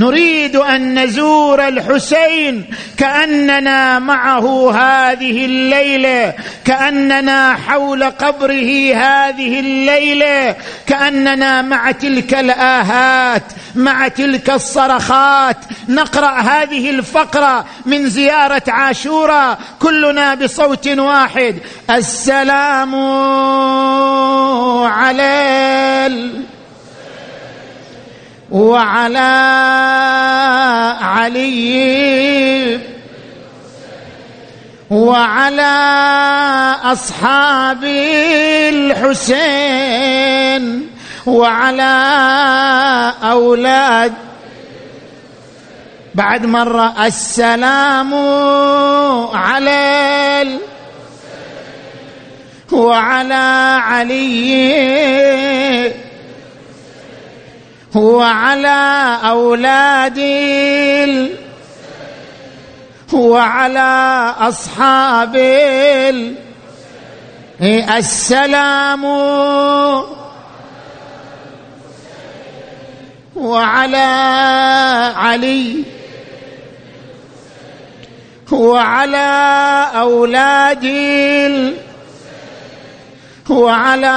[0.00, 2.64] نريد أن نزور الحسين
[2.96, 6.34] كأننا معه هذه الليلة
[6.64, 13.42] كأننا حول قبره هذه الليلة كأننا مع تلك الآهات
[13.74, 15.56] مع تلك الصرخات
[15.88, 21.58] نقرأ هذه الفقرة من زيارة عاشوراء كلنا بصوت واحد
[21.90, 22.94] السلام
[24.84, 26.30] على
[28.50, 29.20] وعلى
[31.02, 32.80] علي.
[34.90, 35.76] وعلى
[36.84, 37.84] أصحاب
[38.74, 40.90] الحسين.
[41.26, 41.92] وعلى
[43.22, 44.14] أولاد.
[46.14, 48.14] بعد مره السلام
[49.34, 50.60] على
[52.72, 55.99] وعلى علي.
[57.94, 60.18] وعلى أولاد
[63.12, 65.36] وعلى أصحاب
[67.98, 69.04] السلام.
[73.36, 74.10] وعلى
[75.16, 75.84] علي.
[78.52, 79.30] وعلى
[79.94, 80.84] أولاد
[83.50, 84.16] وعلى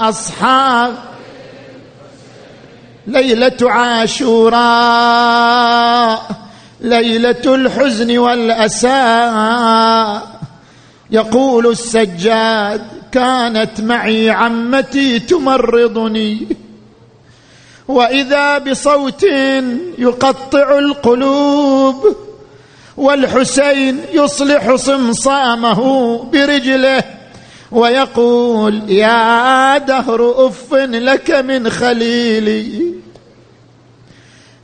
[0.00, 0.94] أصحاب
[3.08, 4.58] ليلة عاشوراء
[6.80, 9.40] ليلة الحزن والأسى.
[11.10, 16.46] يقول السجاد كانت معي عمتي تمرضني.
[17.88, 19.22] وإذا بصوت
[19.98, 22.16] يقطع القلوب
[22.96, 27.04] والحسين يصلح صمصامه برجله.
[27.72, 32.94] ويقول يا دهر أف لك من خليلي.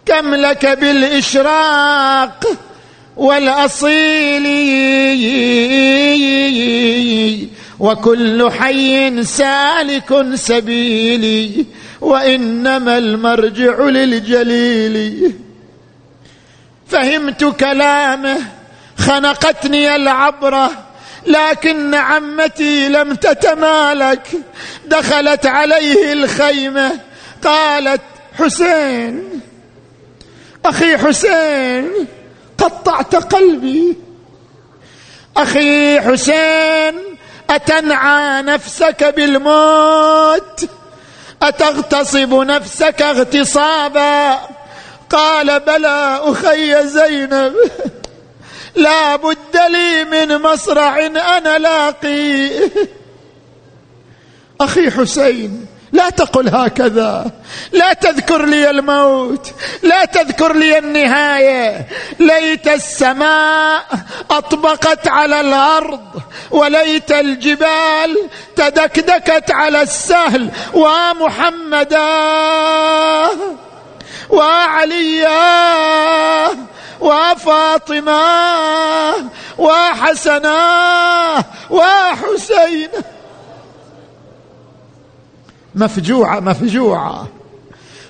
[0.07, 2.45] كم لك بالإشراق
[3.17, 4.45] والأصيل.
[7.81, 11.67] وكل حي سالك سبيلي.
[12.01, 15.33] وإنما المرجع للجليل.
[16.87, 18.37] فهمت كلامه
[18.99, 20.71] خنقتني العبرة.
[21.27, 24.29] لكن عمتي لم تتمالك.
[24.87, 27.01] دخلت عليه الخيمة.
[27.45, 28.01] قالت
[28.39, 29.41] حسين
[30.65, 31.91] أخي حسين
[32.59, 33.97] قطعت قلبي.
[35.37, 36.95] أخي حسين
[37.51, 40.69] أتنعى نفسك بالموت؟
[41.43, 44.39] أتغتصب نفسك اغتصابا؟
[45.11, 47.55] قال بلى أخي زينب.
[48.77, 52.51] لا بد لي من مصرع أنا لاقي.
[54.61, 57.31] أخي حسين لا تقل هكذا.
[57.73, 59.51] لا تذكر لي الموت
[59.83, 61.89] لا تذكر لي النهاية.
[62.19, 63.85] ليت السماء
[64.31, 68.17] أطبقت على الأرض وليت الجبال
[68.57, 70.51] تدكدكت على السهل.
[70.75, 72.07] ومحمدا
[74.31, 75.35] وعليا.
[77.01, 78.23] وفاطمة
[79.59, 82.89] وحسنا وحسين.
[85.75, 87.29] مفجوعة مفجوعة.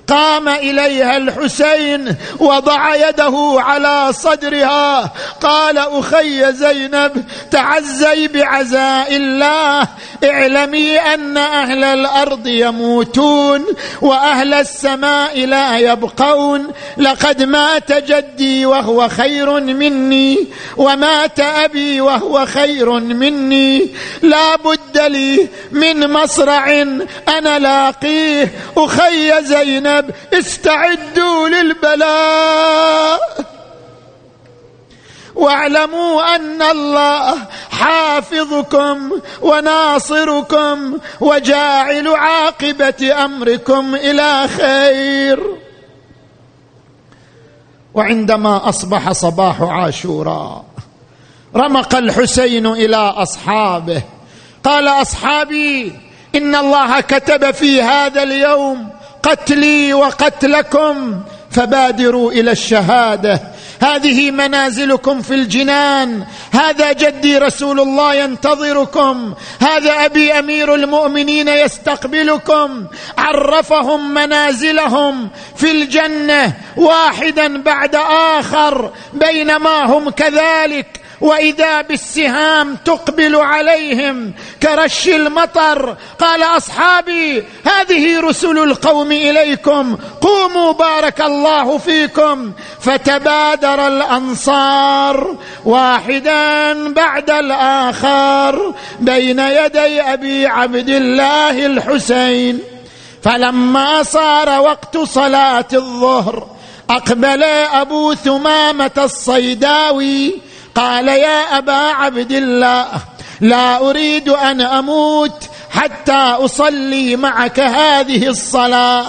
[0.09, 5.13] قام إليها الحسين وضع يده على صدرها.
[5.43, 9.89] قال أخي زينب تعزي بعزاء الله.
[10.25, 13.65] اعلمي أن أهل الأرض يموتون
[14.03, 16.73] وأهل السماء لا يبقون.
[16.97, 23.91] لقد مات جدي وهو خير مني ومات أبي وهو خير مني.
[24.23, 26.83] لا بد لي من مصرع
[27.29, 28.53] أنا لاقيه.
[28.77, 33.21] أخي زينب زينب استعدوا للبلاء.
[35.35, 37.35] واعلموا أن الله
[37.71, 45.57] حافظكم وناصركم وجاعل عاقبة أمركم إلى خير.
[47.95, 50.65] وعندما أصبح صباح عاشوراء
[51.57, 54.03] رمق الحسين إلى أصحابه.
[54.65, 55.93] قال أصحابي
[56.35, 58.94] إن الله كتب في هذا اليوم
[59.25, 61.21] قتلي وقتلكم
[61.51, 63.41] فبادروا إلى الشهادة.
[63.83, 66.25] هذه منازلكم في الجنان.
[66.53, 69.35] هذا جدي رسول الله ينتظركم.
[69.61, 72.87] هذا أبي أمير المؤمنين يستقبلكم.
[73.19, 77.97] عرفهم منازلهم في الجنة واحدا بعد
[78.39, 81.04] آخر بينما هم كذلك.
[81.25, 85.97] وإذا بالسهام تقبل عليهم كرش المطر.
[86.19, 89.97] قال أصحابي هذه رسل القوم إليكم.
[90.21, 92.53] قوموا بارك الله فيكم.
[92.81, 102.59] فتبادر الأنصار واحدا بعد الآخر بين يدي أبي عبد الله الحسين.
[103.23, 106.47] فلما صار وقت صلاة الظهر
[106.91, 110.35] أقبل أبو ثمامة الصيداوي
[110.75, 112.87] قال يا أبا عبد الله
[113.41, 119.07] لا أريد أن أموت حتى أصلي معك هذه الصلاة.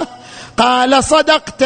[0.57, 1.63] قال صدقت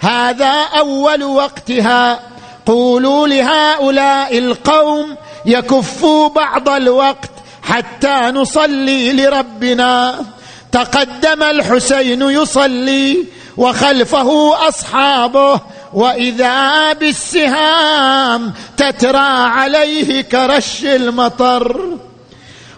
[0.00, 2.20] هذا أول وقتها.
[2.66, 5.16] قولوا لهؤلاء القوم
[5.46, 7.30] يكفوا بعض الوقت
[7.62, 10.24] حتى نصلي لربنا.
[10.72, 13.24] تقدم الحسين يصلي
[13.56, 15.60] وخلفه أصحابه
[15.94, 21.98] وإذا بالسهام تترى عليه كرش المطر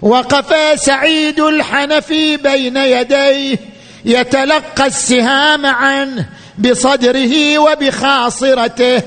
[0.03, 3.57] وقف سعيد الحنفي بين يديه
[4.05, 6.27] يتلقى السهام عنه
[6.59, 9.03] بصدره وبخاصرته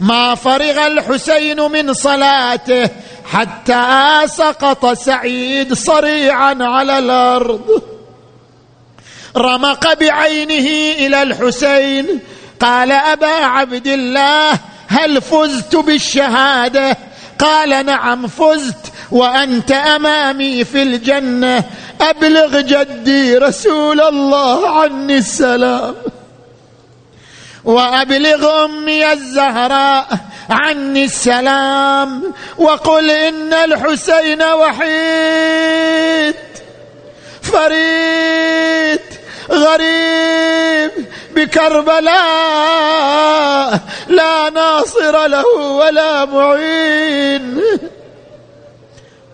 [0.00, 2.90] ما فرغ الحسين من صلاته
[3.24, 7.82] حتى سقط سعيد صريعا على الأرض
[9.36, 12.20] رمق بعينه إلى الحسين
[12.60, 14.52] قال أبا عبد الله
[14.88, 16.96] هل فزت بالشهادة؟
[17.38, 21.64] قال نعم فزت وأنت أمامي في الجنة.
[22.00, 25.94] أبلغ جدي رسول الله عني السلام.
[27.64, 30.06] وأبلغ أمي الزهراء
[30.50, 32.34] عني السلام.
[32.58, 36.34] وقل إن الحسين وحيد
[37.42, 39.17] فريد.
[39.50, 40.90] غريب
[41.36, 42.18] بكربلاء
[44.08, 47.60] لا ناصر له ولا معين.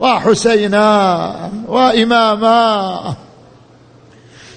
[0.01, 3.15] وحسينا وإماما.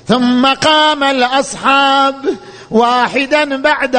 [0.08, 2.26] ثم قام الأصحاب
[2.72, 3.95] واحدا بعد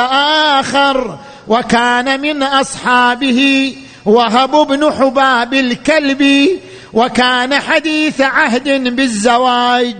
[0.56, 6.60] آخر وكان من أصحابه وهب بن حباب الكلبي
[6.92, 9.96] وكان حديث عهد بالزواج.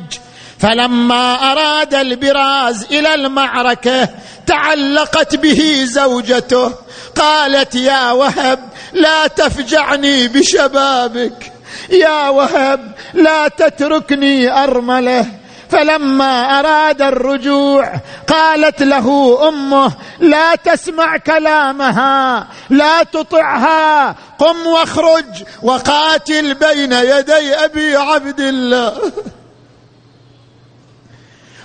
[0.61, 4.09] فلما أراد البراز إلى المعركة
[4.47, 6.73] تعلقت به زوجته
[7.17, 8.61] قالت يا وهب
[8.93, 11.53] لا تفجعني بشبابك
[11.91, 15.27] يا وهب لا تتركني أرملة.
[15.71, 17.93] فلما أراد الرجوع
[18.29, 25.25] قالت له أمه لا تسمع كلامها لا تطعها قم واخرج
[25.63, 29.13] وقاتل بين يدي أبي عبد الله.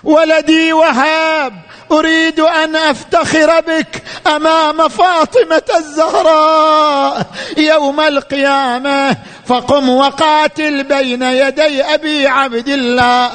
[0.03, 1.53] ولدي وهاب
[1.91, 7.25] أريد أن أفتخر بك أمام فاطمة الزهراء
[7.57, 9.17] يوم القيامة.
[9.47, 13.31] فقم وقاتل بين يدي أبي عبد الله.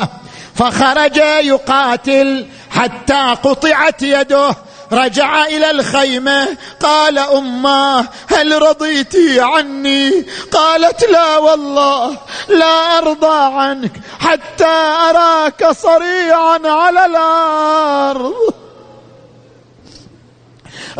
[0.54, 4.54] فخرج يقاتل حتى قطعت يده.
[4.92, 6.56] رجع إلى الخيمة.
[6.82, 12.16] قال اماه هل رضيت عني؟ قالت لا والله
[12.48, 14.74] لا أرضى عنك حتى
[15.10, 18.67] أراك صريعا على الأرض.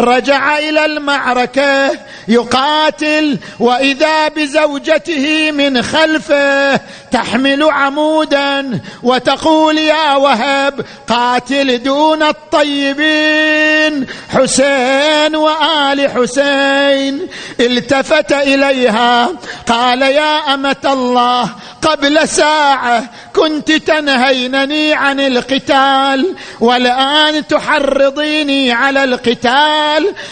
[0.01, 1.91] رجع إلى المعركة
[2.29, 6.81] يقاتل وإذا بزوجته من خلفه
[7.11, 17.29] تحمل عمودا وتقول يا وهب قاتل دون الطيبين حسين وآل حسين.
[17.61, 19.29] التفت إليها
[19.67, 21.51] قال يا أمة الله
[21.83, 23.05] قبل ساعة
[23.37, 29.88] كنت تنهينني عن القتال والآن تحرضيني على القتال.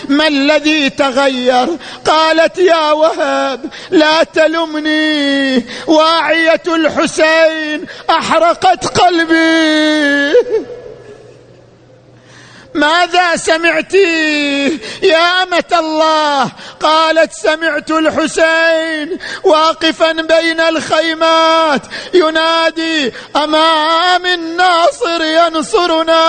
[0.08, 1.68] ما الذي تغير؟
[2.06, 5.66] قالت يا وهب لا تلمني.
[5.86, 10.32] واعية الحسين أحرقت قلبي.
[12.74, 13.94] ماذا سمعت؟
[15.02, 16.50] يا أمة الله.
[16.80, 21.82] قالت سمعت الحسين واقفا بين الخيمات.
[22.14, 26.22] ينادي أمام الناصر ينصرنا؟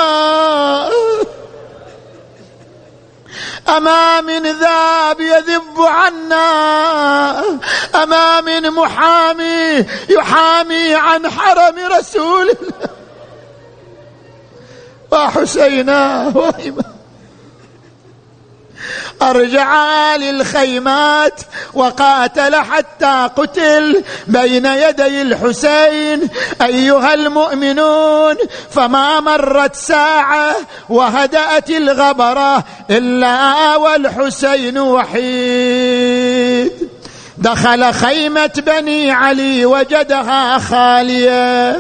[3.70, 7.40] أما من ذاب يذب عنا
[7.96, 12.90] أما من محامي يحامي عن حرم رسول الله.
[15.12, 16.97] وحسينا وإمام
[19.22, 21.42] أرجع للخيمات
[21.74, 26.30] وقاتل حتى قتل بين يدي الحسين.
[26.62, 28.36] أيها المؤمنون
[28.72, 30.56] فما مرت ساعة
[30.90, 36.72] وهدأت الغبرة إلا والحسين وحيد.
[37.40, 41.78] دخل خيمة بني علي وجدها خالية.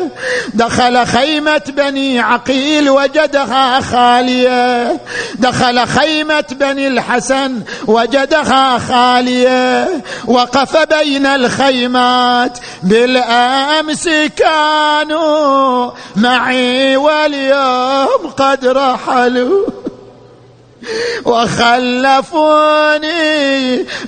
[0.53, 4.99] دخل خيمة بني عقيل وجدها خالية.
[5.35, 9.87] دخل خيمة بني الحسن وجدها خالية.
[10.27, 19.76] وقف بين الخيمات بالأمس كانوا معي واليوم قد رحلوا.
[21.25, 23.07] وخلفوني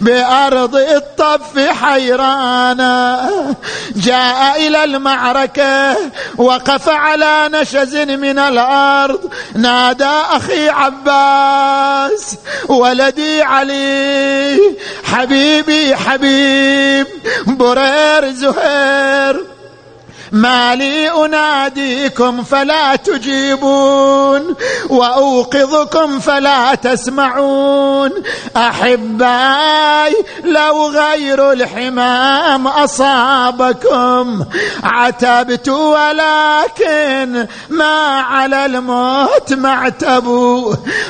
[0.01, 3.30] بأرض الطف حيرانا.
[3.95, 5.95] جاء إلى المعركة
[6.38, 9.34] وقف على نشز من الأرض.
[9.55, 12.36] نادى أخي عباس
[12.67, 14.59] ولدي علي.
[15.03, 17.07] حبيبي حبيب
[17.47, 19.59] برير زهير.
[20.32, 24.55] ما لي أناديكم فلا تجيبون
[24.89, 28.11] وأوقظكم فلا تسمعون.
[28.57, 34.45] أحباي لو غير الحمام أصابكم.
[34.84, 40.27] عتبت ولكن ما على الموت معتب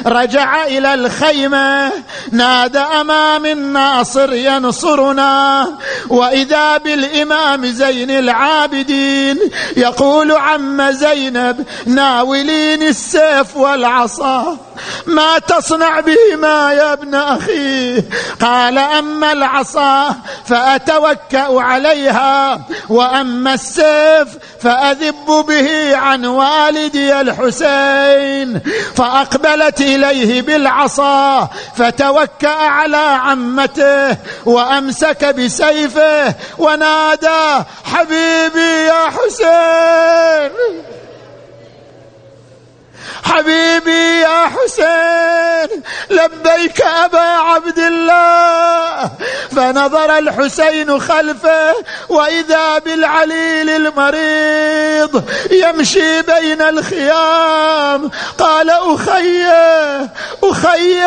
[0.05, 1.91] رجع إلى الخيمة
[2.31, 5.67] نادى أمام الناصر ينصرنا.
[6.09, 9.51] وإذا بالإمام زين العابدين الدين.
[9.77, 14.57] يقول عم زينب ناولين السيف والعصا.
[15.05, 18.01] ما تصنع بهما يا ابن أخي؟
[18.41, 24.27] قال أما العصا فأتوكأ عليها وأما السيف
[24.61, 28.61] فأذب به عن والدي الحسين.
[28.95, 40.51] فأقبلت إليه بالعصا فتوكأ على عمته وأمسك بسيفه ونادى حبيبي يا حسين.
[43.23, 49.11] حبيبي يا حسين لبيك أبا عبد الله.
[49.55, 51.75] فنظر الحسين خلفه
[52.09, 59.45] وإذا بالعليل المريض يمشي بين الخيام قال أخي
[60.43, 61.03] أخي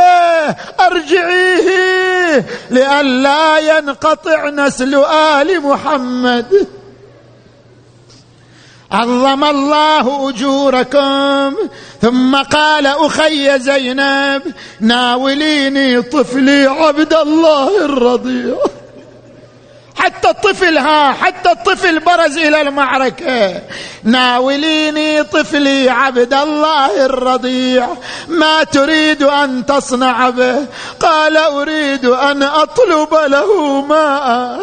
[0.81, 6.67] أرجعيه لئلا ينقطع نسل آل محمد.
[8.93, 11.55] عظم الله أجوركم
[12.03, 14.43] ثم قال أخي زينب
[14.81, 18.55] ناوليني طفلي عبد الله الرضيع.
[19.97, 23.63] حتى الطفل ها حتى الطفل برز إلى المعركة.
[24.05, 27.89] ناوليني طفلي عبد الله الرضيع.
[28.29, 30.67] ما تريد أن تصنع به؟
[31.01, 34.61] قال أريد أن أطلب له ماء.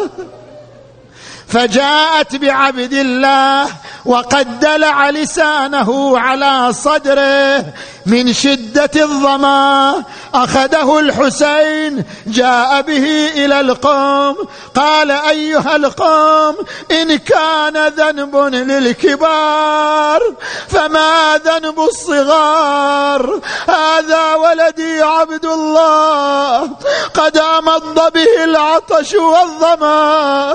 [1.50, 3.66] فجاءت بعبد الله
[4.04, 7.64] وقد دلع لسانه على صدره
[8.06, 14.36] من شدة الظما أخذه الحسين جاء به إلى القوم
[14.74, 16.56] قال أيها القوم
[16.90, 20.20] إن كان ذنب للكبار
[20.68, 26.70] فما ذنب الصغار؟ هذا ولدي عبد الله
[27.14, 30.54] قد أمض به العطش والظما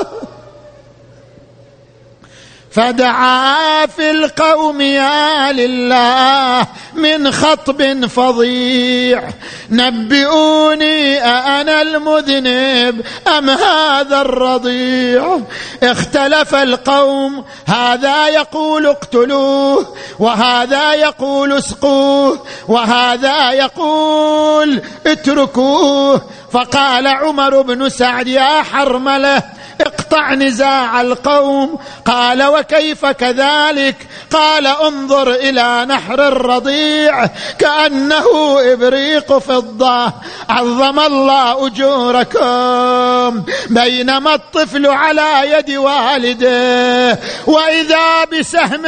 [2.75, 9.29] فدعا في القوم يا لله من خطب فظيع.
[9.69, 13.05] نبئوني أأنا المذنب
[13.37, 15.39] أم هذا الرضيع.
[15.83, 26.21] اختلف القوم هذا يقول اقتلوه وهذا يقول اسقوه وهذا يقول اتركوه.
[26.51, 29.43] فقال عمر بن سعد يا حرملة
[29.81, 31.79] اقطع نزاع القوم.
[32.05, 33.95] قال وكيف كذلك؟
[34.31, 37.25] قال انظر إلى نحر الرضيع
[37.59, 40.13] كأنه إبريق فضة.
[40.49, 47.19] عظم الله أجوركم بينما الطفل على يد والده.
[47.47, 48.85] وإذا بسهم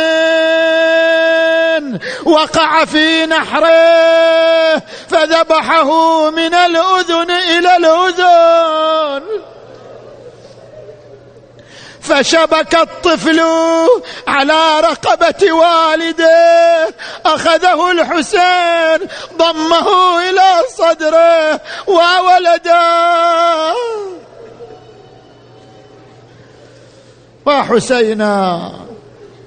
[2.26, 9.24] وقع في نحره فذبحه من الأذن إلى الأذن.
[12.08, 13.41] فشبك الطفل
[14.28, 16.93] على رقبة والده.
[17.26, 22.88] أخذه الحسين ضمه إلى صدره وولدا
[27.47, 28.72] يا حسينا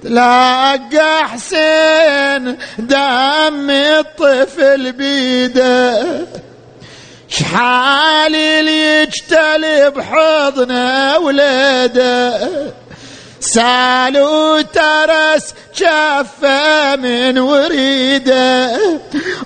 [0.03, 6.25] تلاقى حسين دم الطفل بيده.
[7.31, 12.47] شحال اللي يجتلي بحضنه ولده
[13.39, 18.40] سالوا ترس شافه من وريده.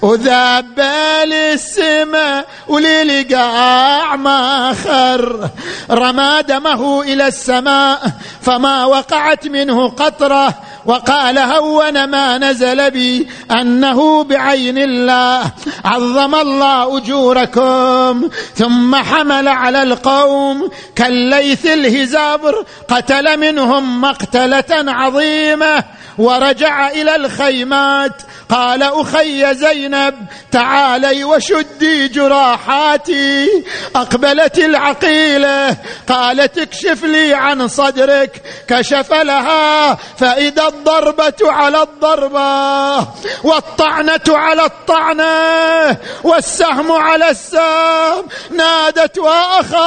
[0.06, 0.80] وذاب
[1.26, 5.50] للسماء وللقاع ما خر.
[5.92, 10.54] رمى دمه إلى السماء فما وقعت منه قطرة.
[10.86, 15.52] وقال هون ما نزل بي أنه بعين الله.
[15.86, 20.70] عظم الله أجوركم ثم حمل على القوم.
[20.96, 25.84] كالليث الهزابر قتل منهم مقتلة عظيمة.
[26.18, 28.22] ورجع إلى الخيمات.
[28.50, 30.16] قال أخي زينب
[30.52, 33.50] تعالي وشدي جراحاتي.
[33.96, 35.78] أقبلت العقيلة
[36.10, 38.42] قالت اكشف لي عن صدرك.
[38.68, 43.08] كشف لها فإذا الضربة على الضربة
[43.44, 48.28] والطعنة على الطعنة والسهم على السهم.
[48.52, 49.86] نادت وأخا.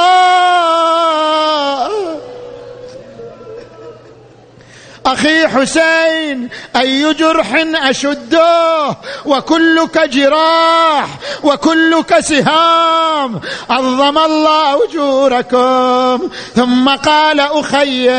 [5.05, 11.07] أخي حسين أي جرح أشده؟ وكلك جراح
[11.43, 13.39] وكلك سهام.
[13.69, 16.29] عظم الله أجوركم.
[16.55, 18.09] ثم قال أخي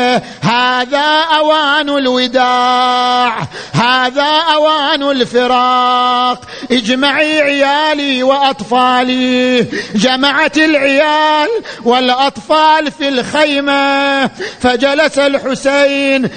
[0.41, 3.37] هذا أوان الوداع
[3.73, 6.41] هذا أوان الفراق.
[6.71, 9.61] اجمعي عيالي وأطفالي.
[9.95, 11.49] جمعت العيال
[11.83, 14.27] والأطفال في الخيمة.
[14.61, 16.29] فجلس الحسين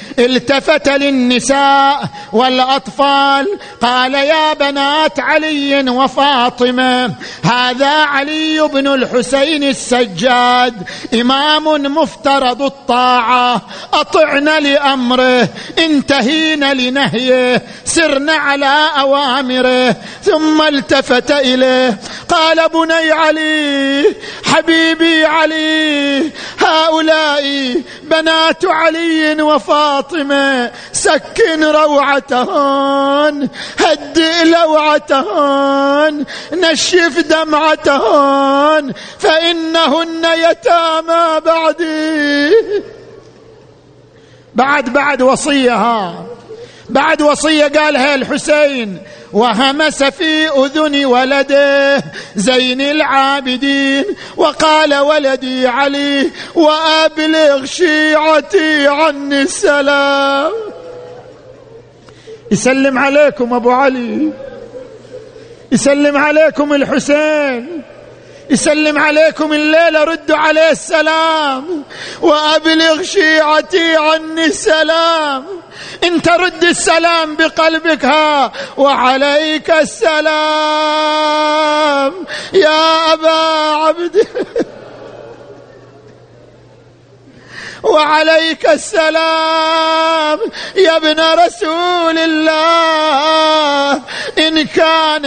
[0.45, 3.59] التفت للنساء والأطفال.
[3.81, 7.15] قال يا بنات علي وفاطمة
[7.45, 10.75] هذا علي بن الحسين السجاد
[11.15, 11.65] إمام
[11.97, 13.61] مفترض الطاعة.
[13.93, 21.99] اطعن لأمره انتهين لنهيه سرن على أوامره ثم التفت إليه.
[22.29, 24.05] قال بني علي
[24.45, 26.31] حبيبي علي
[26.61, 30.24] هؤلاء بنات علي وفاطمة.
[30.93, 33.49] سكن روعتهن
[33.79, 42.51] هدئ لوعتهن نشف دمعتهن فإنهن يتامى بعدي.
[44.55, 46.15] بعد بعد وصية
[46.91, 48.99] بعد وصية قالها الحسين.
[49.35, 52.03] وهمس في أذن ولده
[52.37, 54.05] زين العابدين
[54.37, 60.53] وقال ولدي علي وأبلغ شيعتي عني السلام.
[62.51, 64.33] يسلم عليكم أبو علي.
[65.73, 67.83] يسلم عليكم الحسين.
[68.51, 71.85] يسلم عليكم الليلة ردوا عليه السلام.
[72.23, 75.45] وأبلغ شيعتي عني السلام.
[76.05, 80.25] انت رد السلام بقلبك ها وعليك السلام.
[82.53, 83.31] يا أبا
[83.85, 84.27] عبد
[87.85, 90.39] وعليك السلام.
[90.77, 94.03] يا ابن رسول الله
[94.39, 95.27] إن كان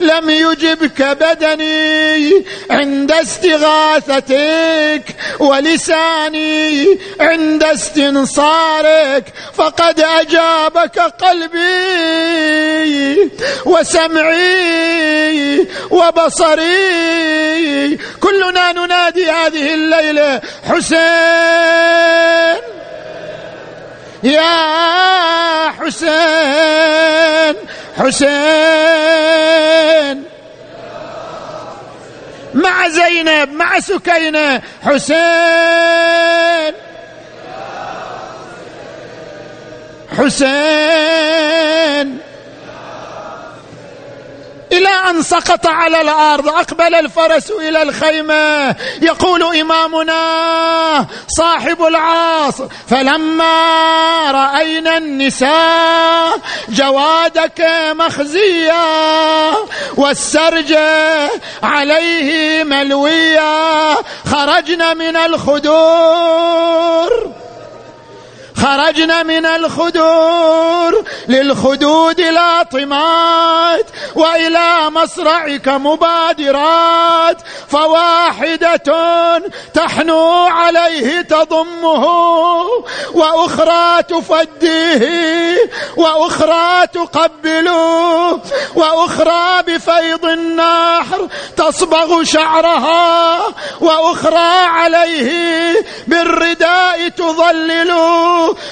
[0.00, 5.02] لم يجبك بدني عند استغاثتك
[5.40, 11.64] ولساني عند استنصارك فقد أجابك قلبي
[13.64, 17.34] وسمعي وبصري.
[18.20, 21.63] كلنا ننادي هذه الليلة حسين.
[24.22, 27.56] يا حسين
[27.98, 28.34] حسين.
[32.54, 36.74] مع زينب مع سكينة حسين.
[40.18, 42.18] حسين.
[44.78, 46.48] إلى أن سقط على الأرض.
[46.48, 48.76] أقبل الفرس إلى الخيمة.
[49.02, 52.54] يقول إمامنا صاحب العاص
[52.90, 57.60] فلما رأينا النساء جوادك
[57.92, 58.84] مخزيا
[59.96, 60.72] والسرج
[61.62, 63.94] عليه ملويا
[64.26, 66.64] خرجنا من الخدور.
[68.56, 77.36] خرجنا من الخدور للخدود لاطمات وإلى مصرعك مبادرات
[77.68, 79.42] فواحدة
[79.74, 82.04] تحنو عليه تضمه
[83.14, 88.40] وأخرى تفديه وأخرى تقبله
[88.74, 93.38] وأخرى بفيض النحر تصبغ شعرها
[93.80, 95.74] وأخرى عليه
[97.14, 97.92] بالرداء تظلل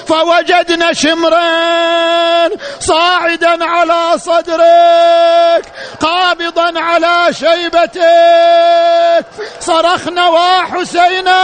[0.07, 5.65] فوجدنا شمرا صاعدا على صدرك
[5.99, 9.25] قابضا على شيبتك.
[9.59, 11.39] صرخنا وحسينا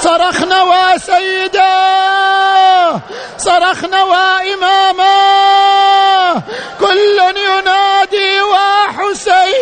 [0.00, 1.78] صرخنا وسيدا
[3.38, 5.18] صرخنا وإماما
[6.80, 9.57] كل ينادي وحسين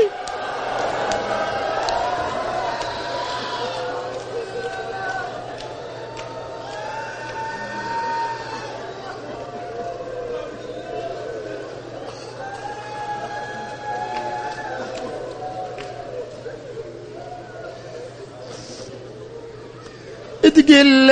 [20.56, 21.08] تقل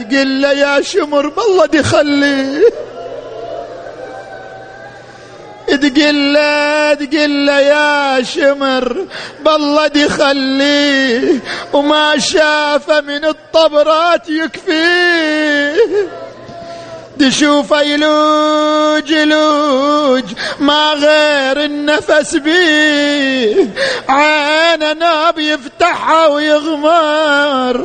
[0.00, 2.60] تقل يا شمر بالله دي خلي.
[5.68, 6.36] تقل
[7.00, 9.06] تقل يا شمر
[9.44, 11.38] بالله دي خليه
[11.72, 15.74] وما شافه من الطبرات يكفيه
[17.18, 20.24] تشوف يلوج يلوج
[20.60, 23.68] ما غير النفس بيه
[24.08, 27.84] عينه ناب يفتحها ويغمر.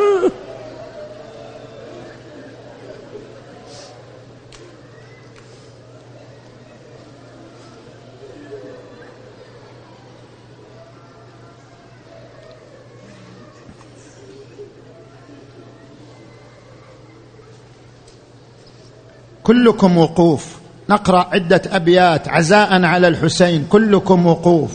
[19.46, 20.46] كلكم وقوف.
[20.90, 23.66] نقرأ عدة أبيات عزاء على الحسين.
[23.70, 24.72] كلكم وقوف.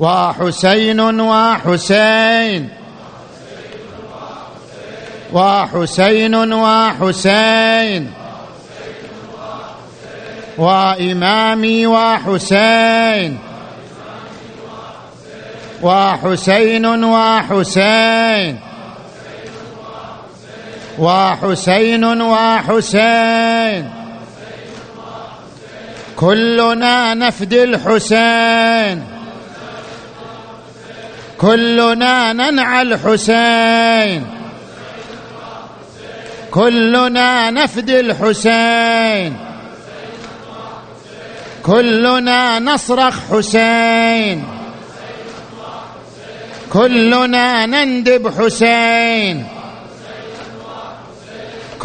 [0.00, 2.68] وحسين وحسين.
[5.32, 8.10] وحسين وحسين.
[10.58, 13.38] وإمامي وحسين.
[15.82, 18.73] وحسين وحسين.
[20.98, 23.90] وحسين وحسين.
[26.16, 29.04] كلنا نفدي الحسين.
[31.38, 34.26] كلنا ننعى الحسين.
[36.50, 39.36] كلنا نفدي الحسين.
[41.62, 44.44] كلنا نصرخ حسين.
[46.72, 49.53] كلنا نندب حسين.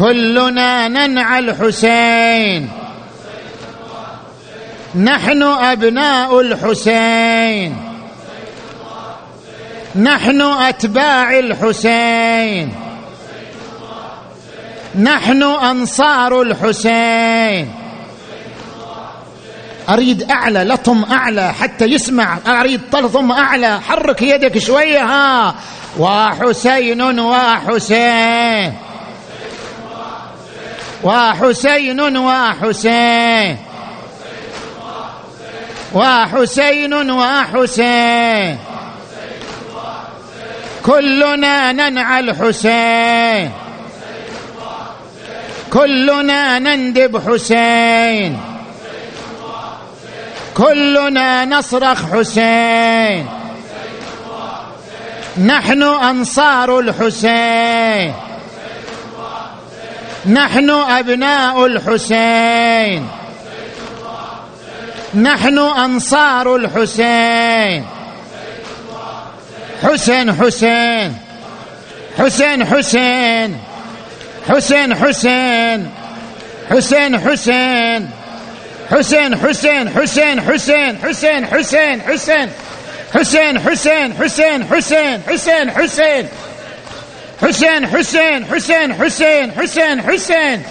[0.00, 2.70] كلنا ننعى الحسين.
[4.94, 7.76] نحن أبناء الحسين.
[9.96, 12.74] نحن أتباع الحسين.
[15.02, 17.74] نحن أنصار الحسين.
[19.88, 22.38] أريد أعلى لطم أعلى حتى يسمع.
[22.46, 23.80] أريد طلطم أعلى.
[23.80, 25.54] حرك يدك شوية ها.
[25.98, 28.89] وحسين وحسين.
[31.04, 33.56] وحسين وحسين.
[35.94, 38.58] وحسين وحسين.
[40.82, 43.50] كلنا ننعى الحسين.
[45.72, 48.40] كلنا نندب حسين.
[50.54, 53.26] كلنا نصرخ حسين.
[55.46, 58.29] نحن أنصار الحسين.
[60.26, 63.08] نحن أبناء الحسين.
[65.14, 67.84] نحن أنصار الحسين.
[69.82, 71.16] حسين حسين.
[72.18, 73.58] حسين حسين.
[74.48, 75.90] حسين حسين.
[76.70, 78.10] حسين حسين.
[78.90, 80.98] حسين حسين حسين حسين.
[80.98, 82.50] حسين حسين حسين.
[83.14, 86.28] حسين حسين حسين حسين حسين حسين.
[87.42, 90.62] حسين حسين حسين حسين حسين حسين.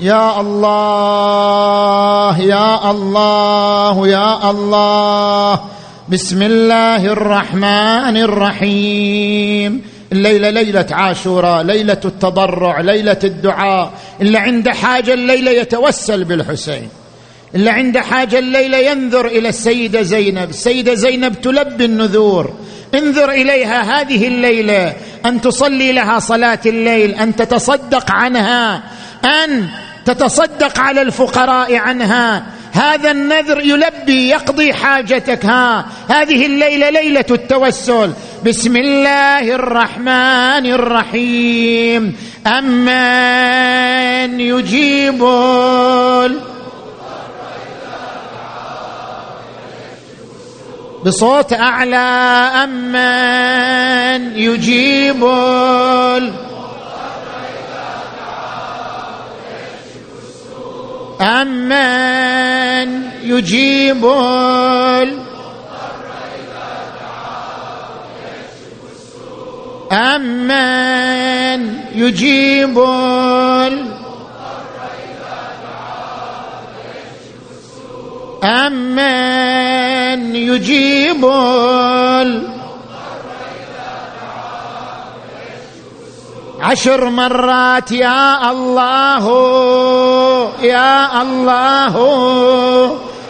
[0.00, 5.60] يا الله يا الله يا الله.
[6.08, 9.97] بسم الله الرحمن الرحيم.
[10.12, 13.92] الليلة ليلة عاشوراء ليلة التضرع ليلة الدعاء.
[14.22, 16.88] إلا عند حاجة الليلة يتوسل بالحسين.
[17.54, 20.50] إلا عند حاجة الليلة ينذر إلى السيدة زينب.
[20.50, 22.52] السيدة زينب تلبي النذور.
[22.94, 24.92] انذر إليها هذه الليلة.
[25.26, 27.14] أن تصلي لها صلاة الليل.
[27.14, 28.82] أن تتصدق عنها.
[29.24, 29.68] أن
[30.04, 32.46] تتصدق على الفقراء عنها.
[32.72, 35.44] هذا النذر يلبي يقضي حاجتك.
[35.44, 38.12] ها هذه الليلة ليلة التوسل.
[38.46, 42.16] بسم الله الرحمن الرحيم.
[42.46, 45.18] أمن يجيب
[51.04, 52.08] بصوت أعلى.
[52.64, 55.24] أمن يجيب
[61.20, 64.04] أمن يجيب
[69.92, 72.78] أمن يجيب
[78.44, 81.24] أمن يجيب
[86.60, 89.24] عشر مرات يا الله
[90.62, 91.94] يا الله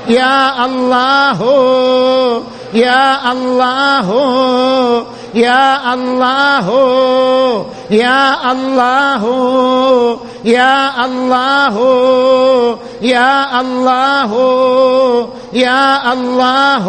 [0.08, 1.40] يا الله
[2.74, 5.17] يا الله يا الله.
[5.34, 6.66] يا الله
[7.90, 9.22] يا الله
[10.44, 11.76] يا الله
[15.52, 16.86] يا الله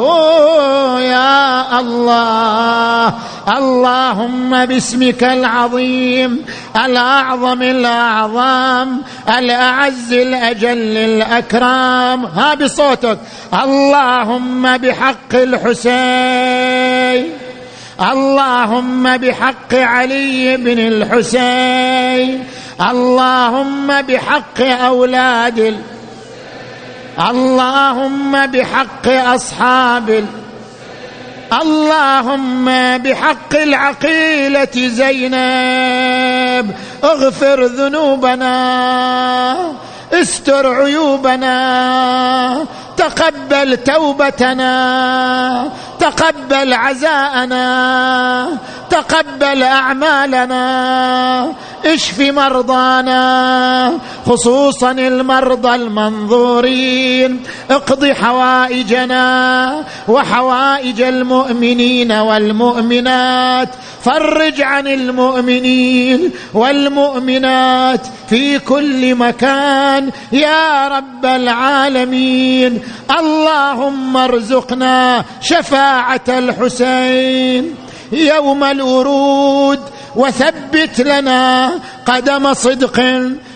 [0.99, 3.13] يا الله
[3.57, 6.45] اللهم باسمك العظيم
[6.85, 8.97] الأعظم الاعظم
[9.37, 13.17] الأعز الأجل الاكرم ها بصوتك.
[13.63, 17.48] اللهم بحق الحسين.
[18.01, 22.43] اللهم بحق علي بن الحسين.
[22.81, 25.81] اللهم بحق أولاد
[27.29, 30.25] اللهم بحق أصحاب
[31.61, 32.65] اللهم
[32.97, 36.71] بحق العقيلة زينب.
[37.03, 38.49] اغفر ذنوبنا
[40.13, 41.55] استر عيوبنا
[42.99, 44.75] تقبل توبتنا
[45.99, 47.67] تقبل عزاءنا
[48.89, 50.65] تقبل أعمالنا.
[51.85, 53.23] اشف مرضانا
[54.25, 57.43] خصوصا المرضى المنظورين.
[57.71, 59.25] اقض حوائجنا
[60.07, 63.69] وحوائج المؤمنين والمؤمنات.
[64.05, 70.11] فرج عن المؤمنين والمؤمنات في كل مكان.
[70.31, 72.81] يا رب العالمين
[73.19, 77.75] اللهم ارزقنا شفاعة الحسين
[78.11, 79.79] يوم الورود
[80.15, 81.71] وثبت لنا
[82.05, 82.99] قدم صدق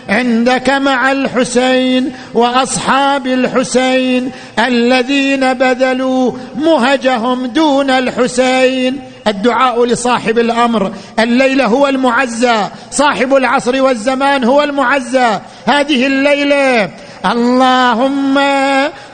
[0.08, 9.00] عندك مع الحسين وأصحاب الحسين الذين بذلوا مهجهم دون الحسين.
[9.26, 15.38] الدعاء لصاحب الأمر الليلة هو المعزى صاحب العصر والزمان هو المعزى.
[15.66, 16.90] هذه الليلة
[17.24, 18.40] اللهم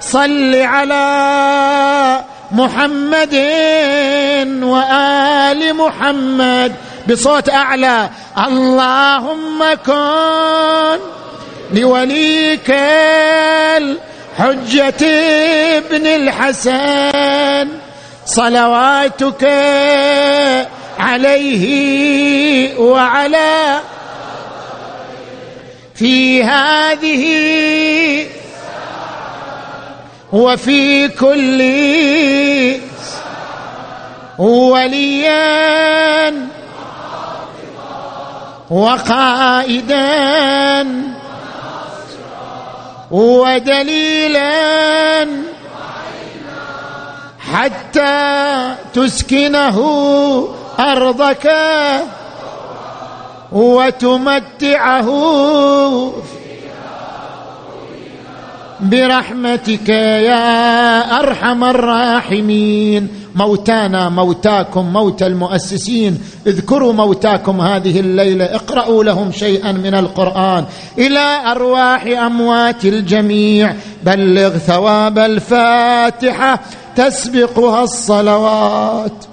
[0.00, 1.06] صل على
[2.52, 3.34] محمد
[4.62, 6.72] وآل محمد
[7.08, 8.08] بصوت أعلى.
[8.46, 10.98] اللهم كن
[11.72, 12.70] لوليك
[13.78, 15.06] الحجة
[15.78, 17.68] ابن الحسن
[18.26, 19.44] صلواتك
[20.98, 21.64] عليه
[22.78, 23.80] وعلى
[26.00, 27.24] في هذه
[30.32, 31.60] وفي كل
[34.38, 36.34] وليا
[38.70, 40.00] وقائدا
[43.10, 44.50] ودليلا
[47.52, 49.78] حتى تسكنه
[50.78, 51.50] أرضك
[53.52, 55.10] وتمتعه
[58.80, 63.08] برحمتك يا أرحم الراحمين.
[63.34, 66.18] موتانا موتاكم موتى المؤسسين.
[66.46, 68.44] اذكروا موتاكم هذه الليلة.
[68.44, 70.64] اقرأوا لهم شيئا من القرآن.
[70.98, 73.74] إلى أرواح أموات الجميع.
[74.02, 76.60] بلغ ثواب الفاتحة.
[76.96, 79.29] تسبقها الصلوات.